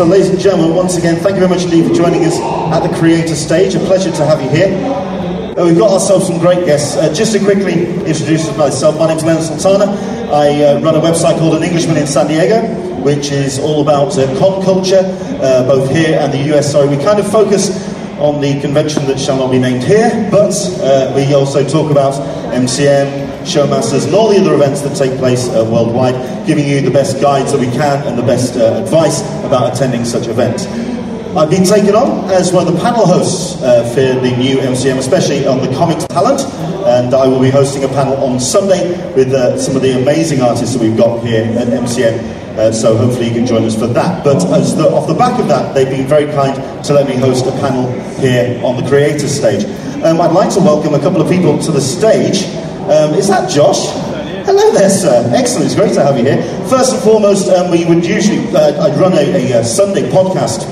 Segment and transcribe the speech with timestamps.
[0.00, 2.34] So, ladies and gentlemen, once again, thank you very much indeed for joining us
[2.72, 3.74] at the Creator Stage.
[3.74, 4.72] A pleasure to have you here.
[4.88, 6.96] Uh, we've got ourselves some great guests.
[6.96, 9.92] Uh, just to quickly introduce myself, my name is Leonard Sultana.
[10.32, 12.66] I uh, run a website called An Englishman in San Diego,
[13.02, 16.72] which is all about uh, con culture, uh, both here and the US.
[16.72, 17.68] Sorry, we kind of focus
[18.18, 22.14] on the convention that shall not be named here, but uh, we also talk about
[22.54, 26.90] MCM, Showmasters, and all the other events that take place uh, worldwide, giving you the
[26.90, 30.64] best guides that we can and the best uh, advice about attending such events.
[31.36, 34.98] I've been taken on as one of the panel hosts uh, for the new MCM,
[34.98, 36.40] especially on the comic talent,
[36.86, 40.40] and I will be hosting a panel on Sunday with uh, some of the amazing
[40.40, 42.18] artists that we've got here at MCM.
[42.56, 44.22] Uh, so hopefully you can join us for that.
[44.22, 46.54] But as the, off the back of that, they've been very kind
[46.84, 47.90] to let me host a panel
[48.20, 49.64] here on the creators stage.
[50.04, 52.44] Um, I'd like to welcome a couple of people to the stage.
[52.86, 53.86] Um, is that Josh?
[54.60, 55.32] Hello there, sir.
[55.34, 55.64] Excellent.
[55.64, 56.42] It's great to have you here.
[56.68, 60.68] First and foremost, um, we would usually, uh, I'd run a, a, a Sunday podcast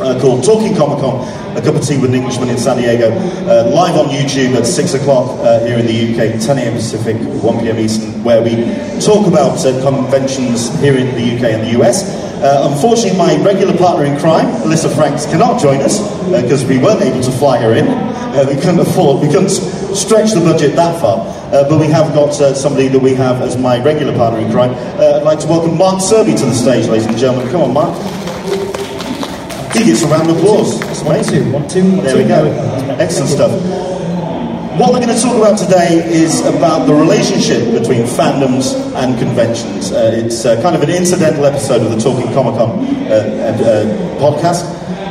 [0.00, 1.20] uh, called Talking Comic Con,
[1.54, 4.64] a cup of tea with an Englishman in San Diego, uh, live on YouTube at
[4.64, 6.72] 6 o'clock uh, here in the UK, 10 a.m.
[6.72, 7.78] Pacific, 1 p.m.
[7.78, 8.56] Eastern, where we
[9.04, 12.08] talk about uh, conventions here in the UK and the US.
[12.40, 16.00] Uh, unfortunately, my regular partner in crime, Alyssa Franks, cannot join us
[16.32, 17.84] because we weren't able to fly her in.
[18.48, 21.35] we couldn't afford, we couldn't stretch the budget that far.
[21.52, 24.50] Uh, but we have got uh, somebody that we have as my regular partner in
[24.50, 24.70] crime.
[24.98, 27.48] Uh, I'd like to welcome Mark Serby to the stage, ladies and gentlemen.
[27.52, 27.94] Come on, Mark.
[29.76, 30.80] He gets a round of applause.
[30.80, 31.52] That's amazing.
[31.52, 32.46] One, two, one, there we go.
[32.98, 33.52] Excellent stuff.
[34.80, 39.92] What we're going to talk about today is about the relationship between fandoms and conventions.
[39.92, 44.64] Uh, it's uh, kind of an incidental episode of the Talking Comic Con uh, podcast.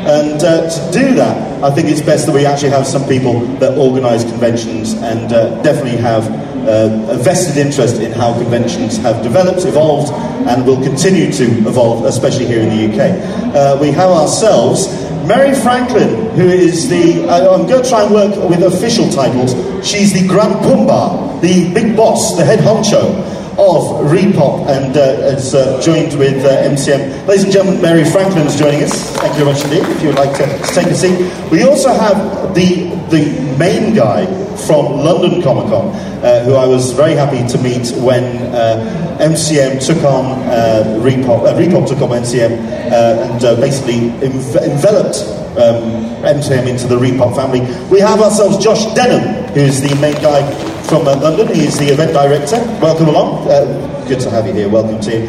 [0.06, 3.40] And uh, to do that, I think it's best that we actually have some people
[3.58, 6.30] that organise conventions and uh, definitely have
[6.68, 10.12] uh, a vested interest in how conventions have developed, evolved,
[10.48, 13.56] and will continue to evolve, especially here in the UK.
[13.56, 14.86] Uh, we have ourselves
[15.28, 19.54] Mary Franklin, who is the, I'm going to try and work with official titles.
[19.84, 25.56] She's the Grand Pumbaa, the big boss, the head honcho of ReedPop and uh, has
[25.56, 27.26] uh, joined with uh, MCM.
[27.28, 28.92] Ladies and gentlemen, Mary Franklin is joining us.
[29.18, 29.84] Thank you very much indeed.
[29.96, 31.18] If you would like to take a seat.
[31.52, 34.26] We also have the, the main guy
[34.68, 38.24] from London Comic Con, uh, who I was very happy to meet when
[38.54, 45.18] uh, MCM took on uh, ReedPop, ReedPop took on MCM and basically env- enveloped
[45.56, 47.62] um, MCM into the ReedPop family.
[47.90, 50.42] We have ourselves Josh Denham, who's the main guy
[50.88, 51.48] from uh, London.
[51.54, 52.58] He's the event director.
[52.82, 53.48] Welcome along.
[53.48, 54.70] Uh, good to have you here.
[54.70, 55.28] Welcome to you.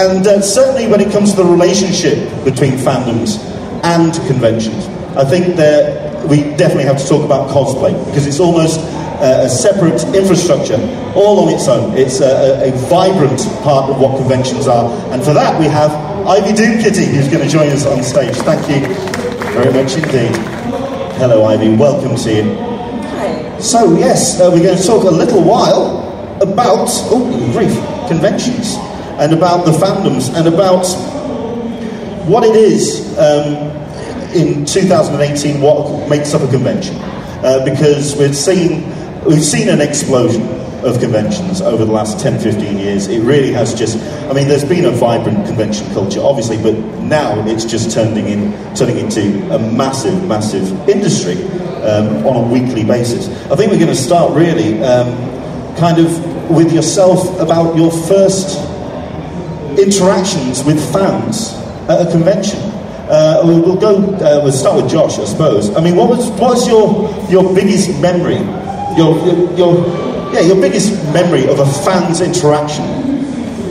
[0.00, 3.38] And uh, certainly when it comes to the relationship between fandoms
[3.84, 4.86] and conventions,
[5.16, 9.48] I think that we definitely have to talk about cosplay because it's almost uh, a
[9.48, 10.76] separate infrastructure
[11.14, 11.96] all on its own.
[11.96, 14.90] It's a, a, vibrant part of what conventions are.
[15.12, 15.90] And for that, we have
[16.26, 18.34] Ivy Doomkitty, who's going to join us on stage.
[18.36, 18.94] Thank you
[19.52, 20.36] very much indeed.
[21.16, 21.74] Hello, Ivy.
[21.76, 22.65] Welcome to you.
[23.60, 26.02] So, yes, uh, we're going to talk a little while
[26.42, 27.72] about, oh, brief,
[28.06, 28.74] conventions
[29.18, 30.86] and about the fandoms and about
[32.28, 33.54] what it is um,
[34.34, 36.96] in 2018, what makes up a convention.
[36.96, 38.84] Uh, because we've seen,
[39.24, 40.42] we've seen an explosion
[40.86, 43.08] of conventions over the last 10, 15 years.
[43.08, 43.98] It really has just,
[44.30, 48.74] I mean, there's been a vibrant convention culture, obviously, but now it's just turning, in,
[48.74, 51.42] turning into a massive, massive industry
[51.82, 53.28] um, on a weekly basis.
[53.50, 58.56] I think we're going to start really um, kind of with yourself about your first
[59.78, 61.52] interactions with fans
[61.88, 62.60] at a convention.
[63.08, 63.98] Uh, we'll, go.
[63.98, 65.74] Uh, we'll start with Josh, I suppose.
[65.76, 68.38] I mean, what was what was your your biggest memory?
[68.96, 70.05] Your your, your
[70.36, 72.84] yeah, your biggest memory of a fan's interaction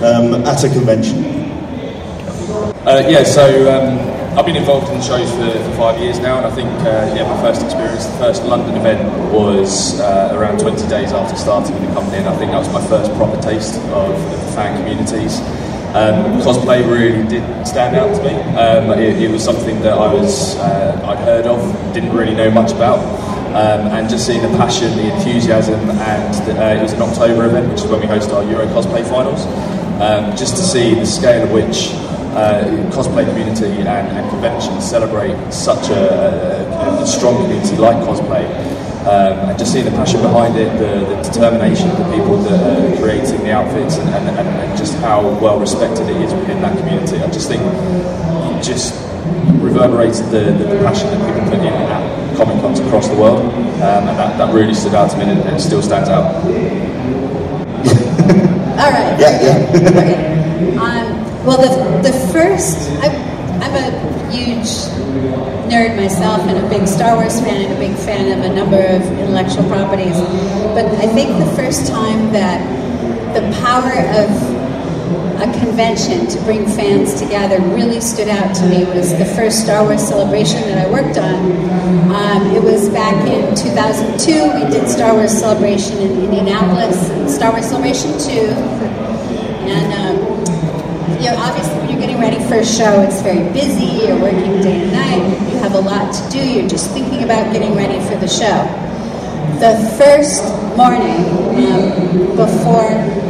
[0.04, 1.24] um, at a convention.
[2.88, 4.00] Uh, yeah, so um,
[4.38, 7.30] I've been involved in shows for, for five years now, and I think uh, yeah,
[7.30, 11.86] my first experience, the first London event, was uh, around 20 days after starting in
[11.86, 15.40] the company, and I think that was my first proper taste of, the fan communities.
[15.94, 18.34] Um, cosplay really did stand out to me.
[18.58, 22.50] Um, it, it, was something that I was uh, I'd heard of, didn't really know
[22.50, 23.00] much about,
[23.56, 27.72] um, and just seeing the passion, the enthusiasm, and uh, it was an October event,
[27.72, 29.46] which is when we host our Euro cosplay finals.
[29.96, 31.96] Um, just to see the scale of which
[32.36, 38.44] uh, cosplay community and, and, conventions celebrate such a, a, a, strong community like cosplay.
[39.08, 42.60] Um, and just seeing the passion behind it, the, the, determination of the people that
[42.60, 46.78] are creating the outfits, and, and, and, just how well respected it is within that
[46.78, 47.20] community.
[47.20, 48.94] I just think it just
[49.64, 51.85] reverberates the, the, passion that people put in at
[52.36, 55.42] Comic Cons across the world, um, and that, that really stood out to me and,
[55.42, 56.36] and still stands out.
[58.76, 59.20] All right.
[59.20, 59.90] Yeah, yeah.
[59.90, 60.78] okay.
[60.78, 63.08] Um, Well, the, the first, I,
[63.62, 64.68] I'm a huge
[65.70, 68.80] nerd myself and a big Star Wars fan and a big fan of a number
[68.82, 70.18] of intellectual properties.
[70.74, 72.60] But I think the first time that
[73.36, 74.55] the power of
[75.38, 79.64] a convention to bring fans together really stood out to me it was the first
[79.64, 81.36] Star Wars celebration that I worked on.
[82.16, 84.32] Um, it was back in 2002.
[84.56, 86.96] We did Star Wars Celebration in Indianapolis,
[87.34, 88.30] Star Wars Celebration 2.
[89.68, 90.18] And, um,
[91.20, 94.08] you know, obviously when you're getting ready for a show, it's very busy.
[94.08, 95.52] You're working day and night.
[95.52, 96.40] You have a lot to do.
[96.40, 98.64] You're just thinking about getting ready for the show.
[99.60, 100.44] The first
[100.78, 101.28] morning
[101.72, 103.25] um, before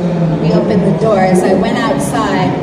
[0.46, 1.16] we opened the door.
[1.16, 2.54] doors, I went outside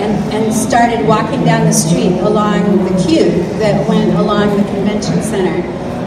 [0.00, 3.30] and, and started walking down the street along the queue
[3.60, 5.60] that went along the convention center.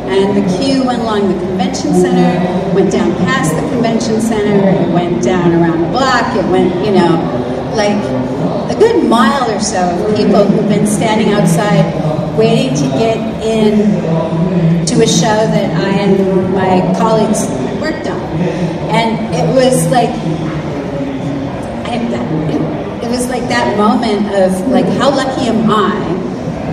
[0.10, 4.94] And the queue went along the convention center, went down past the convention center, it
[4.94, 7.13] went down around the block, it went, you know,
[7.75, 7.98] like
[8.72, 11.84] a good mile or so of people who've been standing outside
[12.38, 17.46] waiting to get in to a show that I and my colleagues
[17.81, 18.22] worked on.
[18.90, 20.13] And it was like
[22.13, 26.00] it, it was like that moment of like, how lucky am I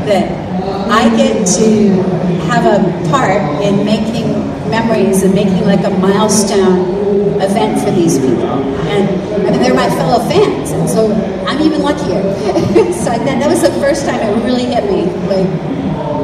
[0.06, 0.42] that
[0.90, 2.02] I get to
[2.48, 4.28] have a part in making
[4.70, 7.02] memories and making like a milestone
[7.40, 8.62] event for these people.
[8.88, 11.12] And I mean, they're my fellow fans, and so
[11.46, 12.22] I'm even luckier.
[12.92, 15.06] so that, that was the first time it really hit me.
[15.26, 15.46] Like,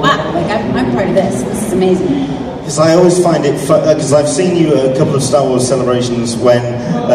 [0.02, 1.42] wow, like I'm, I'm part of this.
[1.42, 2.26] This is amazing.
[2.58, 5.46] Because I always find it, because uh, I've seen you at a couple of Star
[5.46, 6.62] Wars celebrations when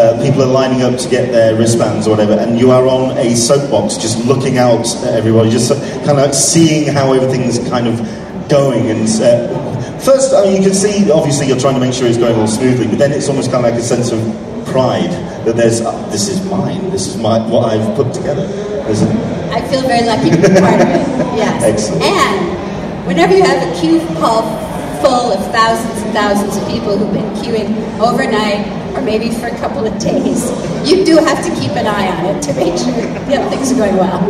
[0.04, 3.18] uh, people are lining up to get their wristbands or whatever, and you are on
[3.18, 5.72] a soapbox just looking out at everybody, just
[6.04, 7.98] kind of seeing how everything's kind of
[8.50, 8.92] going.
[8.92, 12.18] And uh, first, I mean, you can see, obviously, you're trying to make sure it's
[12.18, 14.20] going all smoothly, but then it's almost kind of like a sense of
[14.68, 15.12] pride
[15.46, 18.44] that there's, uh, this is mine, this is my, what I've put together.
[19.54, 21.08] I feel very lucky to be part of it,
[21.40, 21.64] yes.
[21.64, 22.04] Excellent.
[22.04, 24.44] And whenever you have a queue call
[25.00, 29.58] full of thousands and thousands of people who've been queuing overnight or maybe for a
[29.58, 30.52] couple of days.
[30.90, 32.94] You do have to keep an eye on it to make sure
[33.30, 34.22] yeah, things are going well.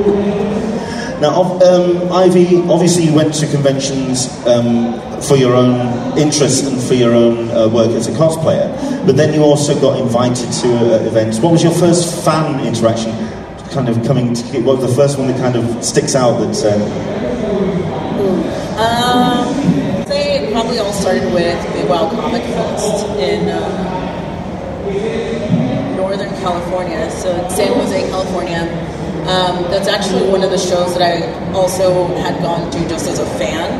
[1.21, 6.95] Now, um, Ivy, obviously you went to conventions um, for your own interests and for
[6.95, 8.75] your own uh, work as a cosplayer,
[9.05, 11.39] but then you also got invited to uh, events.
[11.39, 13.13] What was your first fan interaction?
[13.69, 16.55] Kind of coming to, what was the first one that kind of sticks out that...
[16.65, 16.79] Uh...
[18.73, 24.02] Um, say probably all started with the Wow Comic Fest in uh, Northern
[26.43, 28.61] California, so San Jose, California.
[29.23, 31.23] Um, that's actually one of the shows that I
[31.53, 33.71] also had gone to just as a fan,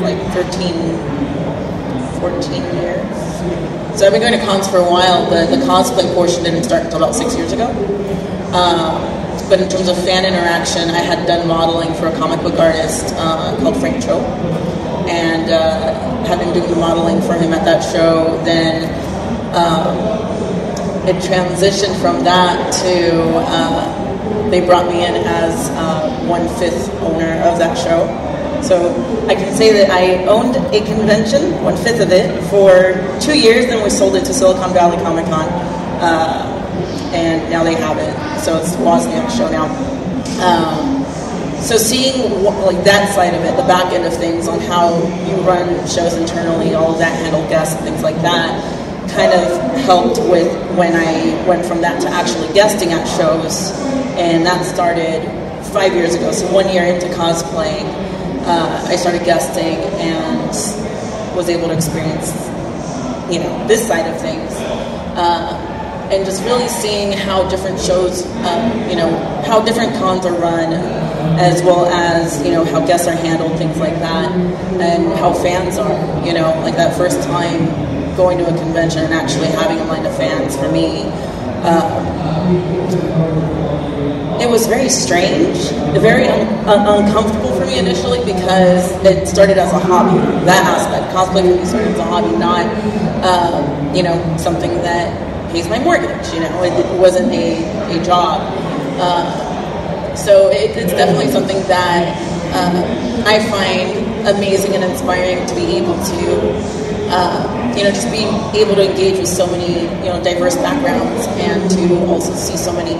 [0.00, 0.72] like 13,
[2.20, 3.98] 14 years.
[3.98, 6.84] So I've been going to cons for a while, but the cosplay portion didn't start
[6.84, 7.66] until about six years ago.
[8.54, 9.02] Um,
[9.48, 13.12] but in terms of fan interaction, I had done modeling for a comic book artist
[13.16, 14.20] uh, called Frank Cho
[15.08, 18.84] and uh, having doing the modeling for him at that show, then
[19.54, 20.25] um,
[21.08, 27.42] it transitioned from that to uh, they brought me in as uh, one fifth owner
[27.42, 28.06] of that show.
[28.62, 28.90] So
[29.28, 33.66] I can say that I owned a convention, one fifth of it, for two years.
[33.66, 35.48] Then we sold it to Silicon Valley Comic Con,
[36.00, 38.40] uh, and now they have it.
[38.42, 39.66] So it's Wozniak's show now.
[40.42, 41.04] Um,
[41.62, 44.94] so seeing like that side of it, the back end of things, on how
[45.26, 48.75] you run shows internally, all of that, handle guests and things like that,
[49.16, 49.48] kind of
[49.88, 53.72] helped with when I went from that to actually guesting at shows,
[54.20, 55.24] and that started
[55.72, 56.30] five years ago.
[56.32, 57.88] So one year into cosplaying,
[58.44, 60.48] uh, I started guesting and
[61.34, 62.30] was able to experience,
[63.32, 64.52] you know, this side of things.
[65.16, 65.72] Uh,
[66.12, 69.10] and just really seeing how different shows, um, you know,
[69.44, 70.72] how different cons are run,
[71.40, 75.78] as well as you know how guests are handled, things like that, and how fans
[75.78, 75.98] are.
[76.24, 80.06] You know, like that first time going to a convention and actually having a line
[80.06, 81.02] of fans for me.
[81.62, 82.02] Uh,
[84.40, 85.56] it was very strange,
[86.00, 90.18] very un- un- uncomfortable for me initially because it started as a hobby.
[90.44, 92.66] That aspect, cosplay for me started as a hobby, not
[93.24, 95.08] um, you know something that
[95.52, 96.32] pays my mortgage.
[96.34, 98.40] You know, it, it wasn't a, a job.
[99.00, 102.04] Uh, so it, it's definitely something that
[102.52, 106.18] uh, I find amazing and inspiring to be able to,
[107.10, 108.26] uh, you know, just be
[108.58, 112.72] able to engage with so many, you know, diverse backgrounds and to also see so
[112.72, 112.94] many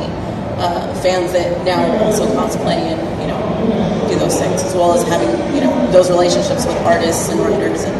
[0.58, 5.02] uh, fans that now also cosplay and, you know, do those things, as well as
[5.08, 7.96] having, you know, those relationships with artists and writers and,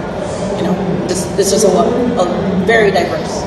[0.59, 3.43] you know, this, this is a, a very diverse.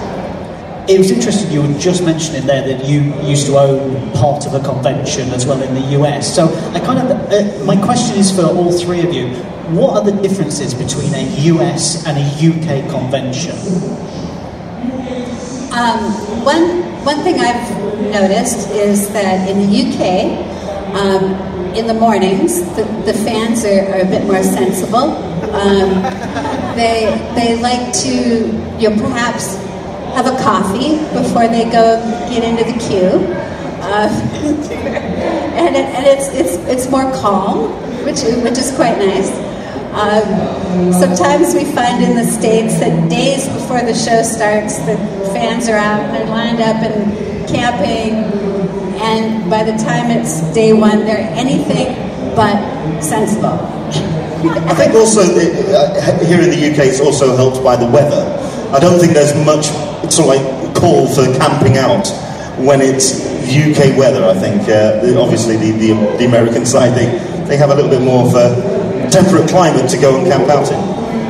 [0.90, 4.56] it was interesting you were just mentioning there that you used to own part of
[4.56, 6.34] a convention as well in the US.
[6.34, 9.28] So I kind of, uh, my question is for all three of you.
[9.70, 11.22] What are the differences between a
[11.54, 13.56] US and a UK convention?
[15.72, 16.12] Um,
[16.44, 17.70] one, one thing I've
[18.12, 24.02] noticed is that in the UK, um, in the mornings, the, the fans are, are,
[24.02, 25.14] a bit more sensible.
[25.54, 26.02] Um,
[26.76, 28.48] they, they like to,
[28.80, 29.56] you know, perhaps
[30.16, 33.22] have a coffee before they go get into the queue.
[33.86, 34.10] Uh,
[35.54, 37.70] and, it, and it's, it's, it's more calm,
[38.04, 39.49] which, which is quite nice.
[39.92, 44.96] Um, sometimes we find in the States that days before the show starts, the
[45.34, 48.14] fans are out and they're lined up and camping,
[49.02, 51.96] and by the time it's day one, they're anything
[52.36, 53.58] but sensible.
[54.70, 58.24] I think also uh, here in the UK, it's also helped by the weather.
[58.72, 59.66] I don't think there's much
[60.14, 62.08] sort of like call for camping out
[62.60, 64.24] when it's UK weather.
[64.24, 67.10] I think uh, obviously the, the, the American side they
[67.50, 68.79] they have a little bit more of a
[69.10, 70.80] temperate climate to go and camp out in.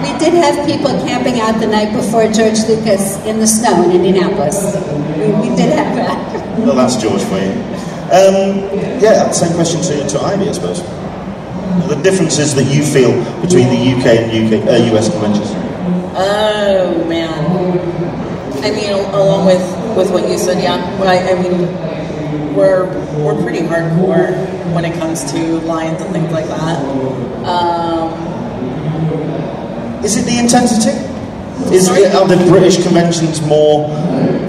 [0.03, 3.91] We did have people camping out the night before George Lucas in the snow in
[3.91, 4.75] Indianapolis.
[5.17, 6.59] We, we did have that.
[6.59, 7.51] Well, that's George for you.
[8.09, 8.65] Um,
[9.00, 10.81] yeah, same question to, to Ivy, I suppose.
[11.88, 15.50] The differences that you feel between the UK and UK, uh, US conventions.
[16.15, 17.31] Oh man,
[18.63, 19.62] I mean, along with
[19.95, 20.75] with what you said, yeah.
[21.01, 21.88] I, I mean,
[22.55, 22.86] we're
[23.24, 24.31] we're pretty hardcore
[24.74, 26.77] when it comes to lines and things like that.
[27.45, 28.13] Um,
[30.03, 30.98] is it the intensity?
[31.75, 33.89] Is it, are the British conventions more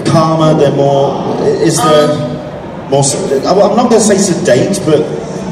[0.06, 0.54] calmer?
[0.58, 1.36] They're more.
[1.44, 3.02] Is there um, more?
[3.46, 5.02] I'm not going to say sedate, but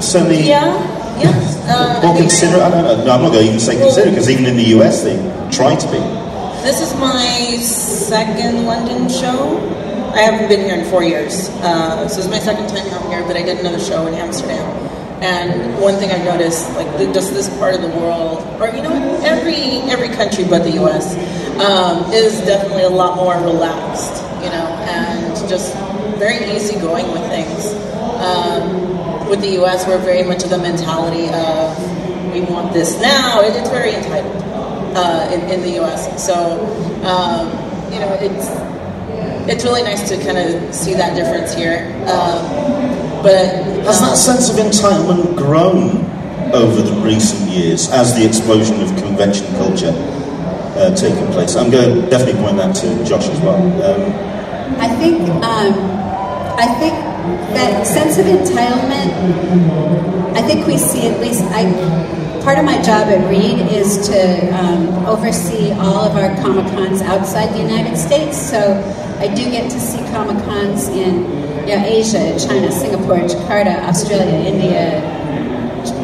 [0.01, 0.47] certainly.
[0.47, 0.97] Yeah.
[1.19, 1.59] Yes.
[1.69, 2.63] Uh, considerate.
[2.63, 3.05] I don't know.
[3.05, 5.17] No, I'm not going to even say considerate because even in the US they
[5.51, 5.99] try to be.
[6.63, 9.59] This is my second London show.
[10.19, 11.49] I haven't been here in four years.
[11.63, 14.15] Uh, so this is my second time out here, but I did another show in
[14.15, 14.67] Amsterdam.
[15.23, 18.83] And one thing I noticed, like the, just this part of the world, or you
[18.83, 21.15] know, every every country but the U.S.
[21.63, 25.73] Um, is definitely a lot more relaxed, you know, and just
[26.19, 27.73] very easygoing with things.
[28.19, 33.41] Um, with the U.S., we're very much of the mentality of we want this now.
[33.43, 34.43] It, it's very entitled
[34.97, 36.27] uh, in, in, the U.S.
[36.27, 36.35] So
[37.07, 37.47] um,
[37.93, 38.51] you know, it's
[39.49, 41.89] it's really nice to kind of see that difference here.
[42.07, 42.69] Um,
[43.23, 43.49] but
[43.85, 46.05] has that sense of entitlement grown
[46.55, 49.93] over the recent years as the explosion of convention culture
[50.77, 51.57] uh, taken place?
[51.57, 53.61] I'm going to definitely point that to Josh as well.
[53.83, 54.13] Um,
[54.79, 55.75] I think um,
[56.61, 56.95] I think
[57.55, 59.11] that sense of entitlement.
[60.37, 61.65] I think we see at least I
[62.43, 67.03] part of my job at Reed is to um, oversee all of our Comic Cons
[67.03, 68.37] outside the United States.
[68.37, 68.77] So
[69.19, 71.25] I do get to see Comic Cons in
[71.69, 75.05] you know, Asia, China, Singapore, Jakarta, Australia, India,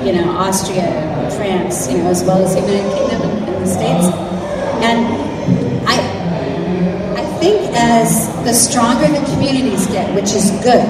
[0.05, 4.07] you know, Austria, France, you know, as well as the United Kingdom and, the States.
[4.85, 5.07] And
[5.89, 5.97] I,
[7.17, 10.85] I think as the stronger the communities get, which is good,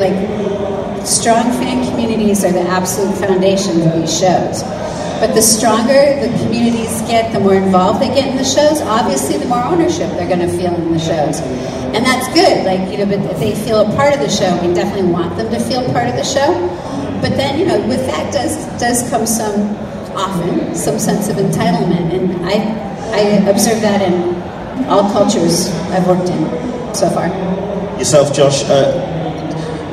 [0.00, 4.62] like strong fan communities are the absolute foundation of these shows.
[5.20, 9.36] But the stronger the communities get, the more involved they get in the shows, obviously
[9.38, 11.40] the more ownership they're going to feel in the shows.
[11.94, 12.64] And that's good.
[12.64, 15.36] Like, you know, but if they feel a part of the show, we definitely want
[15.36, 16.54] them to feel part of the show.
[17.20, 19.74] But then, you know, with that does does come some
[20.14, 22.14] often some sense of entitlement.
[22.14, 22.62] And I
[23.10, 23.20] I
[23.50, 27.26] observe that in all cultures I've worked in so far.
[27.98, 29.17] Yourself, Josh, uh,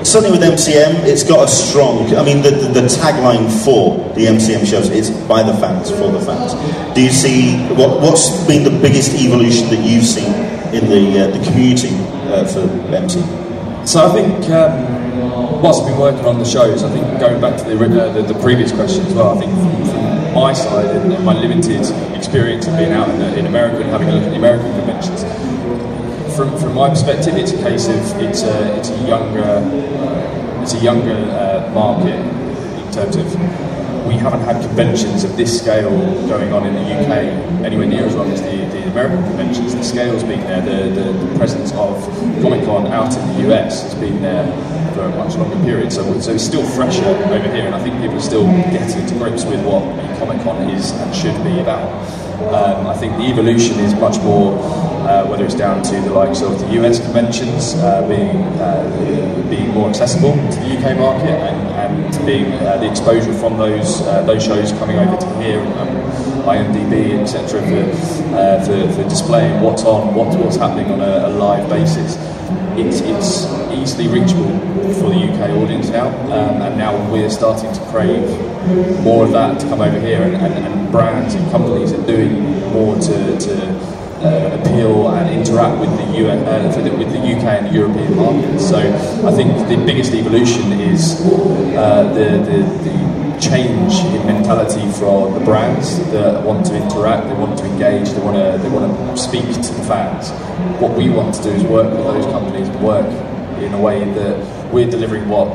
[0.06, 2.16] certainly with MCM, it's got a strong.
[2.16, 6.12] I mean, the, the, the, tagline for the MCM shows is "by the fans for
[6.12, 6.54] the fans."
[6.94, 10.32] Do you see what, what's been the biggest evolution that you've seen
[10.74, 11.96] in the uh, the community
[12.32, 13.22] uh, for MC?
[13.86, 14.50] So I think.
[14.50, 15.06] Um,
[15.62, 18.22] whilst I've been working on the shows, I think going back to the, uh, the,
[18.22, 21.80] the, previous question as well, I think from, my side and my limited
[22.14, 24.70] experience of being out in, the, in America and having a look at the American
[24.78, 25.24] conventions,
[26.36, 29.62] from, from my perspective, it's a case of it's a it's a younger
[30.62, 33.26] it's a younger uh, market in terms of
[34.06, 35.90] we haven't had conventions of this scale
[36.28, 37.10] going on in the UK
[37.66, 39.74] anywhere near as long as the, the American conventions.
[39.74, 42.04] The scale's been there, the, the, the presence of
[42.42, 44.46] Comic Con out in the US has been there
[44.94, 45.92] for a much longer period.
[45.92, 49.16] So, so it's still fresher over here, and I think people are still getting to
[49.16, 49.84] grips with what
[50.20, 51.90] Comic Con is and should be about.
[52.54, 54.54] Um, I think the evolution is much more,
[55.06, 59.70] uh, whether it's down to the likes of the US conventions uh, being uh, being
[59.70, 61.60] more accessible to the UK market and,
[61.94, 65.88] and being uh, the exposure from those uh, those shows coming over to here, um,
[66.46, 71.30] IMDb, etc., for, uh, for, for displaying what's on, what, what's happening on a, a
[71.30, 72.18] live basis.
[72.78, 74.52] It's, it's easily reachable
[75.00, 78.28] for the UK audience now, um, and now we're starting to crave
[79.02, 82.42] more of that to come over here, and, and, and brands and companies are doing
[82.74, 87.68] more to, to uh, appeal and interact with the, UN, uh, with the UK and
[87.68, 88.68] the European markets.
[88.70, 95.32] So I think the biggest evolution is uh, the, the, the change in mentality for
[95.38, 98.92] the brands that want to interact, they want to engage, they want to they want
[98.96, 100.32] to speak to the fans.
[100.82, 103.06] What we want to do is work with those companies, and work
[103.62, 105.48] in a way that we're delivering what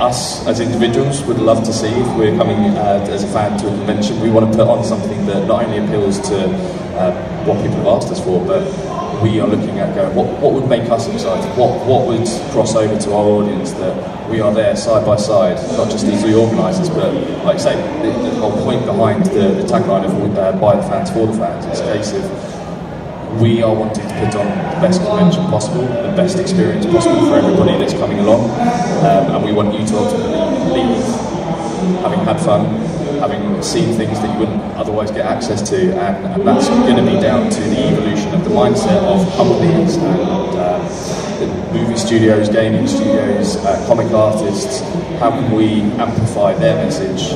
[0.00, 3.66] us as individuals would love to see if we're coming uh, as a fan to
[3.66, 4.20] a convention.
[4.20, 7.12] We want to put on something that not only appeals to uh,
[7.44, 8.62] what people have asked us for, but
[9.22, 11.46] we are looking at going, what, what would make us excited?
[11.56, 13.94] What, what would cross over to our audience that
[14.30, 17.12] we are there side by side, not just as the organisers, but
[17.44, 20.82] like I say, the, the, whole point behind the, the tagline of uh, by the
[20.82, 21.64] fans for the fans.
[21.66, 26.12] It's a case of we are wanting to put on the best convention possible, the
[26.16, 28.50] best experience possible for everybody that's coming along,
[29.04, 31.04] um, and we want you to ultimately leave
[32.00, 32.64] having had fun,
[33.24, 37.02] having seen things that you wouldn't otherwise get access to, and, and that's going to
[37.10, 42.86] be down to the evolution of the mindset of companies and uh, movie studios, gaming
[42.86, 44.80] studios, uh, comic artists.
[45.20, 47.32] How can we amplify their message,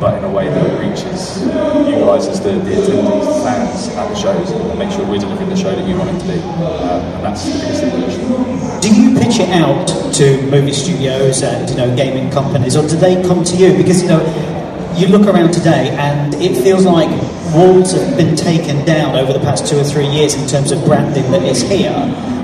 [0.00, 1.42] but in a way that reaches
[1.86, 5.20] you guys as the, the attendees, the fans at the shows, and make sure we're
[5.20, 6.40] delivering the show that you want it to be.
[6.40, 8.80] Um, and that's the biggest evolution.
[8.80, 12.96] Do you pitch it out to movie studios and you know gaming companies, or do
[12.96, 13.76] they come to you?
[13.76, 14.53] Because you know
[14.96, 17.08] you look around today and it feels like
[17.52, 20.84] walls have been taken down over the past two or three years in terms of
[20.84, 21.92] branding that is here.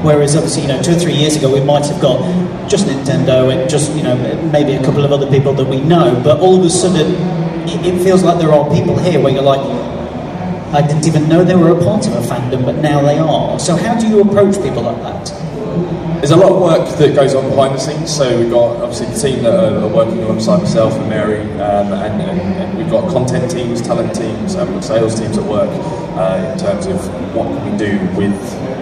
[0.03, 2.21] Whereas obviously, you know, two or three years ago we might have got
[2.69, 4.17] just Nintendo and just, you know,
[4.51, 7.15] maybe a couple of other people that we know, but all of a sudden
[7.69, 9.61] it, feels like there are people here where you're like,
[10.73, 13.59] I didn't even know they were a part of a fandom, but now they are.
[13.59, 15.40] So how do you approach people like that?
[16.21, 18.15] There's a lot of work that goes on behind the scenes.
[18.15, 21.95] So we've got obviously the team that are, are working alongside myself and Mary, um,
[21.95, 25.71] and, and, and, we've got content teams, talent teams, um, sales teams at work
[26.19, 26.99] uh, in terms of
[27.35, 28.37] what can we do with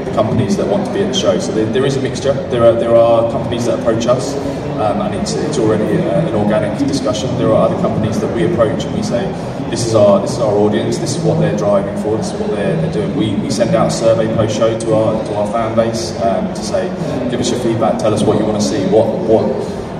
[0.04, 1.38] the companies that want to be at the show.
[1.38, 2.32] So there, there is a mixture.
[2.50, 4.34] There are there are companies that approach us,
[4.82, 7.28] um, and it's it's already a, an organic discussion.
[7.38, 9.22] There are other companies that we approach and we say,
[9.70, 10.98] this is our this is our audience.
[10.98, 12.16] This is what they're driving for.
[12.16, 13.16] This is what they're, they're doing.
[13.16, 16.52] We, we send out a survey post show to our to our fan base um,
[16.54, 16.88] to say,
[17.30, 17.98] give us your feedback.
[17.98, 18.84] Tell us what you want to see.
[18.86, 19.44] What what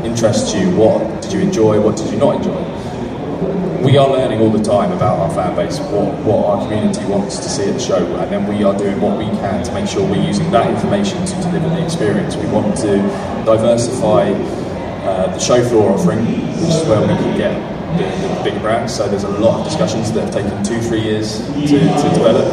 [0.04, 0.74] interests you?
[0.76, 1.80] What did you enjoy?
[1.80, 2.78] What did you not enjoy?
[3.82, 7.36] we are learning all the time about our fan base, what, what our community wants
[7.38, 9.88] to see at the show, and then we are doing what we can to make
[9.88, 12.36] sure we're using that information to deliver the experience.
[12.36, 12.96] We want to
[13.46, 16.26] diversify uh, the show floor offering,
[16.60, 18.94] which is where we can get the bigger brands.
[18.94, 22.46] So there's a lot of discussions that have taken two, three years to, to develop.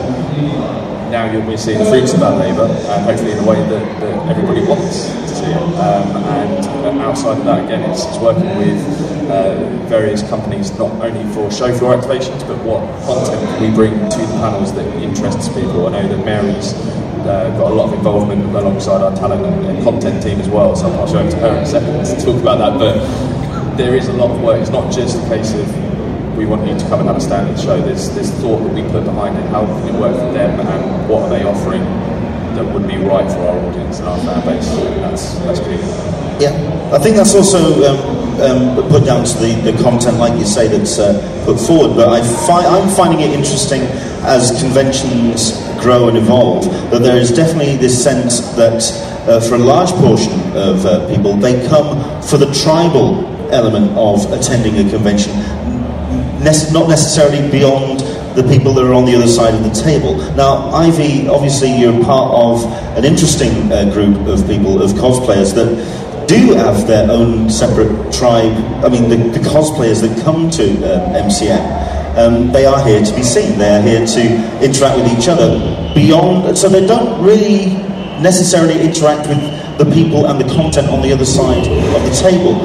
[1.12, 4.02] Now you'll be seeing the fruits of that labour, and hopefully in a way that,
[4.02, 5.62] that everybody wants to see it.
[5.80, 8.82] Um, and outside of that, again, it's, it's working with
[9.30, 13.94] uh, various companies not only for show floor activations, but what content can we bring
[13.94, 15.88] to the panels that interests people.
[15.88, 16.74] I know that Mary's
[17.26, 20.88] uh, got a lot of involvement alongside our talent and, content team as well, so
[20.88, 22.80] I'll pass you over to her in a second to talk about that.
[22.80, 23.45] But
[23.78, 24.62] there is a lot of work.
[24.62, 25.66] It's not just a case of
[26.38, 27.82] we want you to come and have a stand at the show.
[27.82, 29.46] There's, there's thought that we put behind it.
[29.50, 31.84] How can it work for them, and what are they offering
[32.56, 34.68] that would be right for our audience and our fan base?
[35.00, 35.80] That's that's key.
[36.44, 36.52] Yeah,
[36.94, 40.68] I think that's also um, um, put down to the, the content, like you say,
[40.68, 41.96] that's uh, put forward.
[41.96, 43.82] But I fi- I'm finding it interesting
[44.28, 48.82] as conventions grow and evolve that there is definitely this sense that
[49.30, 54.32] uh, for a large portion of uh, people, they come for the tribal element of
[54.32, 55.34] attending a convention,
[56.44, 58.00] ne- not necessarily beyond
[58.36, 60.16] the people that are on the other side of the table.
[60.36, 62.64] Now, Ivy, obviously, you're part of
[62.98, 68.52] an interesting uh, group of people, of cosplayers that do have their own separate tribe.
[68.84, 73.16] I mean, the, the cosplayers that come to um, MCM, um, they are here to
[73.16, 73.58] be seen.
[73.58, 75.60] They are here to interact with each other
[75.94, 76.58] beyond.
[76.58, 77.74] So they don't really
[78.22, 79.40] necessarily interact with
[79.78, 82.56] the people and the content on the other side of the table.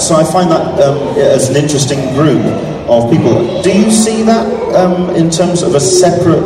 [0.00, 2.44] So I find that um, as an interesting group
[2.88, 3.62] of people.
[3.62, 6.42] Do you see that um, in terms of a separate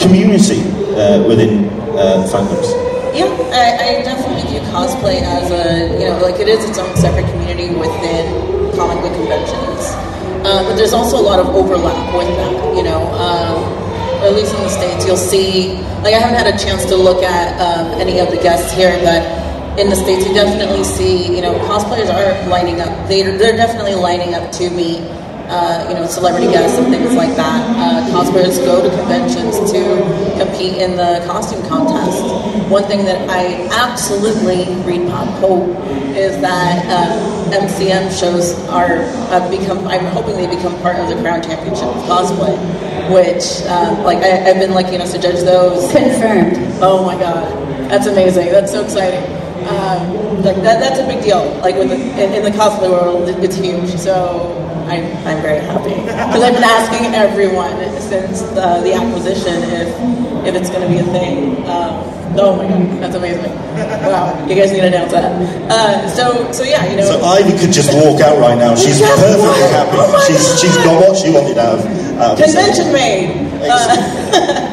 [0.00, 0.62] community
[0.96, 2.70] uh, within uh, fandoms?
[3.12, 6.94] Yeah, I, I, definitely view cosplay as a, you know, like it is its own
[6.96, 9.82] separate community within comic book conventions.
[10.46, 13.02] Uh, but there's also a lot of overlap with that, you know.
[13.18, 13.80] Um,
[14.22, 17.22] at least in the States, you'll see, like, I haven't had a chance to look
[17.22, 19.39] at um, any of the guests here, but
[19.78, 23.08] in the states, you definitely see you know cosplayers are lining up.
[23.08, 25.00] They they're definitely lining up to meet
[25.50, 27.60] uh, you know, celebrity guests and things like that.
[27.76, 29.82] Uh, cosplayers go to conventions to
[30.38, 32.22] compete in the costume contest.
[32.70, 35.68] One thing that I absolutely ReedPop hope
[36.14, 39.02] is that uh, MCM shows are
[39.50, 39.88] become.
[39.88, 42.54] I'm hoping they become part of the Crown Championship of cosplay,
[43.10, 45.90] which uh, like I, have been lucky enough to judge those.
[45.90, 46.56] Confirmed.
[46.80, 47.50] Oh my god,
[47.90, 48.52] that's amazing!
[48.52, 49.49] That's so exciting.
[49.68, 51.44] Um, like that, that's a big deal.
[51.60, 53.90] Like with the, in, in the cosplay world, it's huge.
[53.98, 54.56] So
[54.88, 59.88] I'm, I'm very happy because I've been asking everyone since the, the acquisition if
[60.46, 61.58] if it's going to be a thing.
[61.68, 62.02] Um,
[62.40, 63.52] oh my god, that's amazing!
[64.08, 65.30] Wow, you guys need to announce that.
[65.70, 67.04] Uh, so so yeah, you know.
[67.04, 68.74] So Ivy could just walk out right now.
[68.74, 69.96] She's perfectly happy.
[70.00, 71.86] Oh she's she's got what she wanted out of.
[72.20, 73.60] Um, Convention made.
[73.62, 74.66] Uh,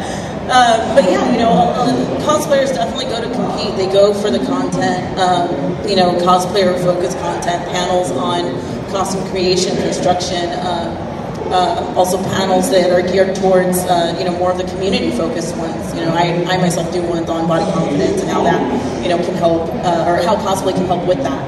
[0.50, 1.92] Uh, but yeah, you know, uh,
[2.24, 3.76] cosplayers definitely go to compete.
[3.76, 5.50] They go for the content, um,
[5.88, 8.56] you know, cosplayer focused content, panels on
[8.90, 11.08] costume creation, construction, uh,
[11.52, 15.56] uh, also panels that are geared towards uh, you know more of the community focused
[15.58, 15.94] ones.
[15.94, 19.18] You know, I, I myself do ones on body confidence and how that you know
[19.18, 21.44] can help uh, or how cosplay can help with that.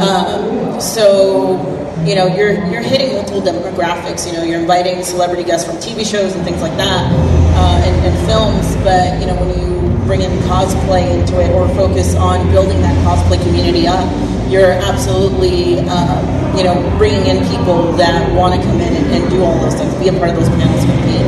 [0.00, 1.56] Um, so
[2.04, 4.26] you know you're you're hitting multiple demographics.
[4.26, 7.96] You know, you're inviting celebrity guests from TV shows and things like that uh, and,
[8.06, 8.78] and films.
[8.86, 9.66] But you know when you
[10.06, 14.06] bring in cosplay into it or focus on building that cosplay community up
[14.50, 19.30] you're absolutely, um, you know, bringing in people that want to come in and, and,
[19.30, 21.18] do all those things, be a part of those panels with me.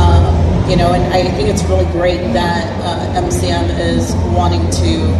[0.00, 5.12] Um, you know, and I think it's really great that uh, MCM is wanting to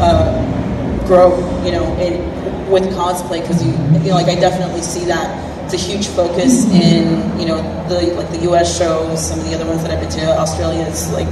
[0.00, 5.04] uh, grow, you know, in, with cosplay because you, you know, like I definitely see
[5.04, 5.28] that
[5.66, 8.78] it's a huge focus in, you know, the like the U.S.
[8.78, 10.38] shows, some of the other ones that I've been to.
[10.38, 11.26] Australia is like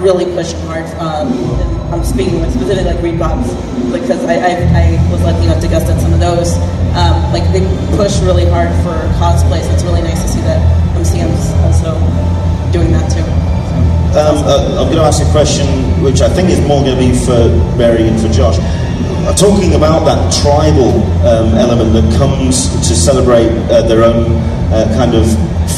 [0.00, 0.88] really pushing hard.
[0.96, 1.28] Um,
[1.92, 5.84] I'm speaking like specifically like ReedPops because I, I, I, was lucky enough to guest
[5.92, 6.56] at some of those.
[6.96, 7.60] Um, like they
[7.96, 10.60] push really hard for cosplay, so it's really nice to see that
[10.96, 11.92] MCM's also
[12.72, 13.24] doing that too.
[14.16, 15.68] Um, uh, I'm going to ask a question
[16.02, 18.56] which I think is more going to be for Mary and for Josh.
[19.36, 24.32] Talking about that tribal um, element that comes to celebrate uh, their own
[24.72, 25.26] uh, kind of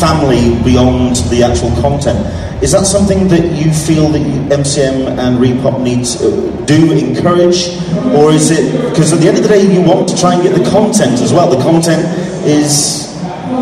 [0.01, 2.19] family beyond the actual content.
[2.63, 7.77] Is that something that you feel that MCM and ReedPop need to uh, do, encourage?
[8.17, 10.43] Or is it, because at the end of the day, you want to try and
[10.43, 11.51] get the content as well.
[11.51, 12.05] The content
[12.47, 13.15] is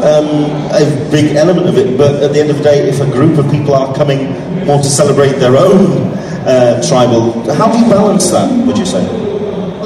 [0.04, 0.46] um,
[0.78, 3.36] a big element of it, but at the end of the day, if a group
[3.36, 4.30] of people are coming
[4.64, 6.12] more to celebrate their own
[6.46, 9.27] uh, tribal, how do you balance that, would you say?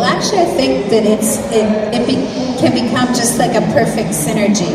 [0.02, 1.62] Well, actually, I think that it's it,
[1.94, 2.14] it be,
[2.58, 4.74] can become just like a perfect synergy.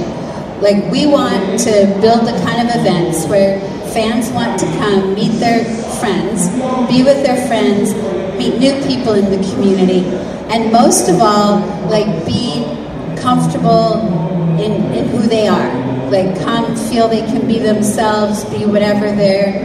[0.62, 3.60] Like, we want to build the kind of events where
[3.92, 5.66] fans want to come, meet their
[6.00, 6.48] friends,
[6.88, 7.92] be with their friends,
[8.40, 10.08] meet new people in the community,
[10.48, 11.60] and most of all,
[11.90, 12.64] like be
[13.20, 14.00] comfortable
[14.64, 15.68] in, in who they are.
[16.10, 19.60] Like come feel they can be themselves, be whatever they're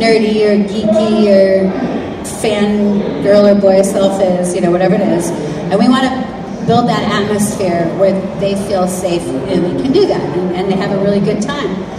[0.00, 2.05] nerdy or geeky or
[2.42, 5.30] fan girl or boy self is, you know, whatever it is.
[5.70, 10.06] And we want to build that atmosphere where they feel safe and they can do
[10.06, 11.96] that and, and they have a really good time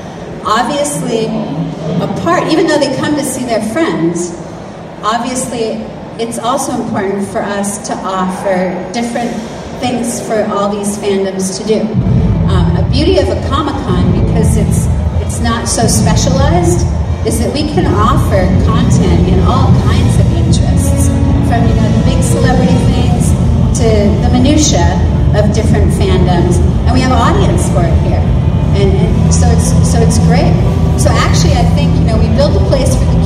[0.48, 1.26] obviously
[2.00, 4.32] a part, even though they come to see their friends,
[5.04, 5.84] obviously
[6.24, 9.30] it's also important for us to offer different
[9.82, 11.82] things for all these fandoms to do.
[12.48, 14.88] Um, a beauty of a Comic Con, because it's
[15.22, 16.88] it's not so specialized,
[17.28, 21.12] is that we can offer content in all kinds of interests,
[21.52, 23.36] from you know the big celebrity things
[23.76, 23.88] to
[24.24, 24.96] the minutia
[25.36, 28.24] of different fandoms, and we have an audience for it here
[28.78, 30.54] and, and so it's so it's great.
[31.02, 33.17] So actually, I think you know we build a place for the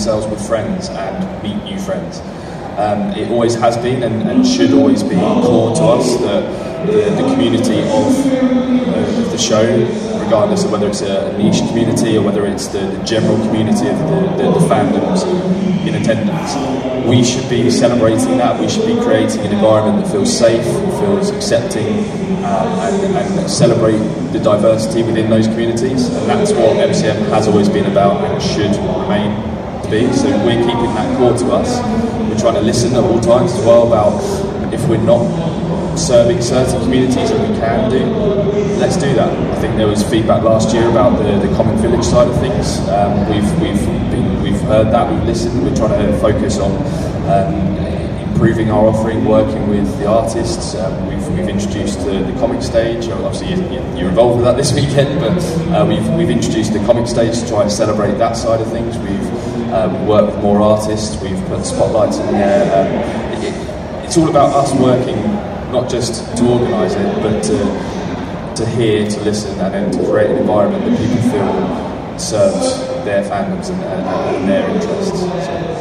[0.00, 2.20] themselves, with friends, and meet new friends.
[2.80, 7.22] Um, it always has been and, and, should always be core to us that the,
[7.22, 9.60] the community of, uh, the show
[10.24, 13.98] regardless of whether it's a, niche community or whether it's the, the general community of
[13.98, 15.26] the, the, the, fandoms
[15.86, 17.06] in attendance.
[17.06, 18.58] We should be celebrating that.
[18.58, 20.64] We should be creating an environment that feels safe,
[21.00, 22.06] feels accepting,
[22.42, 23.98] uh, and, and, celebrate
[24.32, 26.08] the diversity within those communities.
[26.08, 29.49] And that's what MCM has always been about and should remain
[29.90, 30.06] be.
[30.12, 31.80] So we're keeping that core to us.
[32.30, 34.22] We're trying to listen at all times as well about
[34.72, 35.26] if we're not
[35.98, 38.04] serving certain communities and we can do,
[38.78, 39.28] let's do that.
[39.28, 42.78] I think there was feedback last year about the, the comic village side of things.
[42.88, 45.62] Um, we've we've been, we've heard that, we've listened.
[45.62, 46.70] We're trying to focus on
[47.28, 47.80] um,
[48.30, 50.74] improving our offering, working with the artists.
[50.76, 53.08] Um, we've, we've introduced the, the comic stage.
[53.08, 55.42] Obviously, you, you're involved with that this weekend, but
[55.74, 58.96] uh, we've, we've introduced the comic stage to try and celebrate that side of things.
[58.98, 61.20] We've um, worked with more artists.
[61.22, 62.64] We've put spotlights in there.
[62.76, 65.22] Um, it, it's all about us working,
[65.72, 68.00] not just to organise it, but to
[68.56, 73.24] to hear, to listen, and then to create an environment that people feel serves their
[73.24, 75.20] fandoms and, and, and their interests.
[75.20, 75.80] So.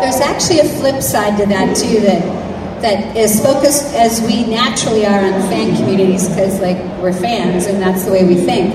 [0.00, 2.40] There's actually a flip side to that too that
[2.82, 7.80] that as focused as we naturally are on fan communities because like we're fans and
[7.80, 8.74] that's the way we think.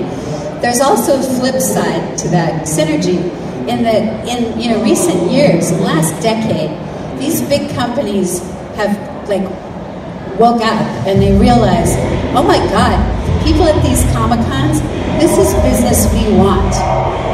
[0.66, 3.22] There's also a flip side to that synergy
[3.70, 6.74] in that in you know recent years, last decade,
[7.20, 8.40] these big companies
[8.74, 8.90] have
[9.28, 9.46] like
[10.42, 11.94] woke up and they realize,
[12.34, 12.98] oh my god,
[13.46, 14.82] people at these comic cons,
[15.22, 16.74] this is business we want.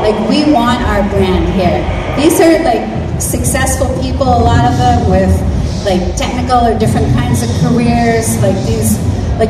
[0.05, 1.81] Like we want our brand here.
[2.21, 2.85] These are like
[3.19, 5.33] successful people, a lot of them with
[5.89, 8.37] like technical or different kinds of careers.
[8.45, 9.01] Like these,
[9.41, 9.49] like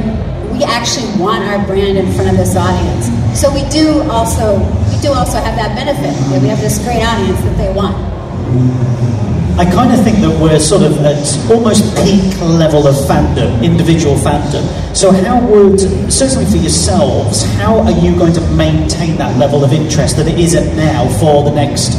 [0.54, 3.21] we actually want our brand in front of this audience.
[3.34, 4.58] So we do also
[4.90, 6.12] we do also have that benefit.
[6.30, 7.96] That we have this great audience that they want.
[9.58, 14.14] I kind of think that we're sort of at almost peak level of fandom, individual
[14.16, 14.64] fandom.
[14.96, 15.78] So, how would,
[16.10, 20.38] certainly for yourselves, how are you going to maintain that level of interest that it
[20.38, 21.92] is at now for the next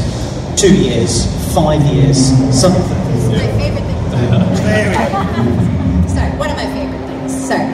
[0.58, 2.18] two years, five years.
[2.50, 4.10] Some, my favorite thing.
[6.10, 7.48] Sorry, one of my favorite things.
[7.48, 7.66] Sorry.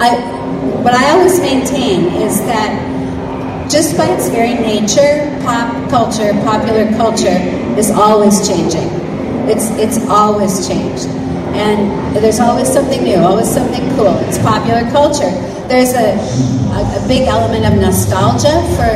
[0.00, 0.16] I,
[0.82, 2.99] what I always maintain is that
[3.70, 7.38] just by its very nature, pop culture, popular culture
[7.78, 8.88] is always changing.
[9.48, 11.06] It's, it's always changed.
[11.54, 14.16] And there's always something new, always something cool.
[14.28, 15.30] It's popular culture.
[15.68, 16.18] There's a,
[16.74, 18.90] a, a big element of nostalgia for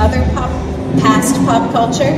[0.00, 0.50] other pop,
[1.00, 2.12] past pop culture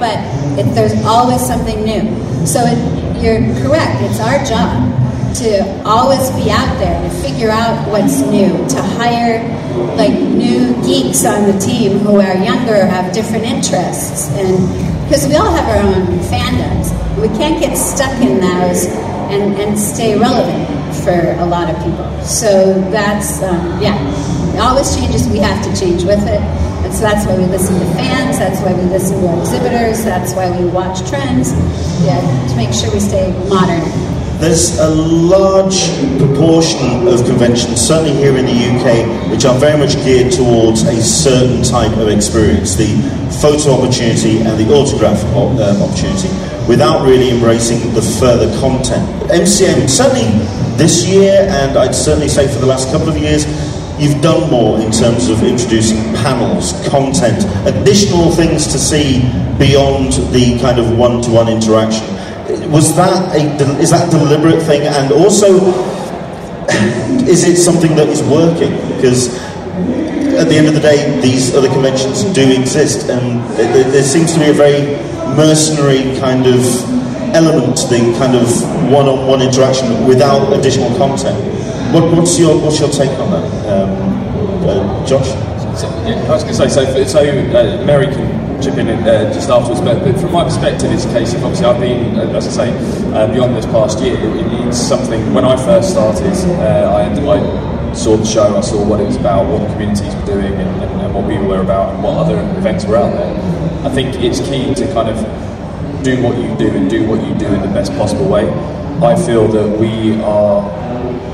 [0.00, 0.16] but
[0.58, 2.02] it, there's always something new.
[2.46, 2.80] So it,
[3.22, 4.00] you're correct.
[4.00, 4.88] It's our job
[5.36, 9.44] to always be out there to figure out what's new, to hire
[9.96, 14.56] like new geeks on the team who are younger, have different interests, and
[15.04, 18.86] because we all have our own fandoms, we can't get stuck in those
[19.30, 20.66] and, and stay relevant
[21.04, 22.06] for a lot of people.
[22.24, 23.98] So that's um, yeah,
[24.54, 25.28] it always changes.
[25.28, 26.40] We have to change with it.
[26.84, 30.02] And so that's why we listen to fans, that's why we listen to our exhibitors,
[30.02, 31.52] that's why we watch trends,
[32.02, 34.09] yeah, to make sure we stay modern.
[34.40, 35.76] There's a large
[36.16, 40.96] proportion of conventions, certainly here in the UK, which are very much geared towards a
[41.02, 42.88] certain type of experience the
[43.42, 46.28] photo opportunity and the autograph um, opportunity,
[46.66, 49.04] without really embracing the further content.
[49.28, 50.32] MCM, certainly
[50.78, 53.44] this year, and I'd certainly say for the last couple of years,
[54.00, 59.20] you've done more in terms of introducing panels, content, additional things to see
[59.58, 62.19] beyond the kind of one-to-one interaction.
[62.70, 63.40] Was that a
[63.80, 65.58] is that deliberate thing, and also
[67.26, 68.70] is it something that is working?
[68.94, 69.34] Because
[70.38, 74.38] at the end of the day, these other conventions do exist, and there seems to
[74.38, 74.96] be a very
[75.36, 76.62] mercenary kind of
[77.34, 78.46] element to the kind of
[78.90, 81.38] one-on-one interaction without additional content.
[81.92, 85.26] What, what's your what's your take on that, um, uh, Josh?
[85.78, 87.04] So, yeah, I was going to say so.
[87.04, 88.29] So uh, Mary can
[88.60, 91.66] chip in uh, just afterwards, but, but, from my perspective, it's a case of obviously
[91.66, 94.14] I've been, uh, as I say, uh, beyond this past year.
[94.14, 95.32] It, it's something.
[95.32, 99.16] When I first started, uh, I, I saw the show, I saw what it was
[99.16, 102.18] about, what the communities were doing, and, and, and what we were about, and what
[102.18, 103.34] other events were out there.
[103.86, 105.16] I think it's key to kind of
[106.04, 108.48] do what you do and do what you do in the best possible way.
[109.02, 110.62] I feel that we are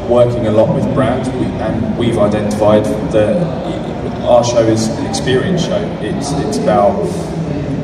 [0.08, 3.36] working a lot with brands, and we've identified that
[4.22, 5.80] our show is an experience show.
[6.00, 6.94] It's it's about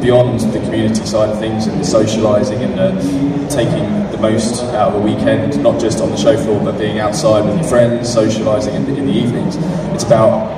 [0.03, 4.93] beyond the community side of things and the socialising and the, taking the most out
[4.93, 8.15] of a weekend, not just on the show floor, but being outside with your friends,
[8.15, 9.57] socialising in, in the evenings.
[9.95, 10.51] It's about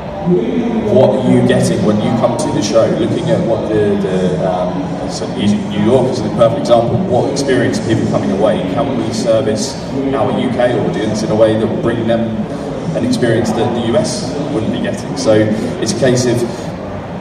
[0.90, 2.86] what are you getting when you come to the show?
[2.98, 7.78] Looking at what the, the um, so New York is a perfect example, what experience
[7.78, 8.60] are people coming away?
[8.72, 9.74] Can we service
[10.14, 12.34] our UK audience in a way that will bring them
[12.96, 15.16] an experience that the US wouldn't be getting?
[15.16, 15.34] So
[15.80, 16.42] it's a case of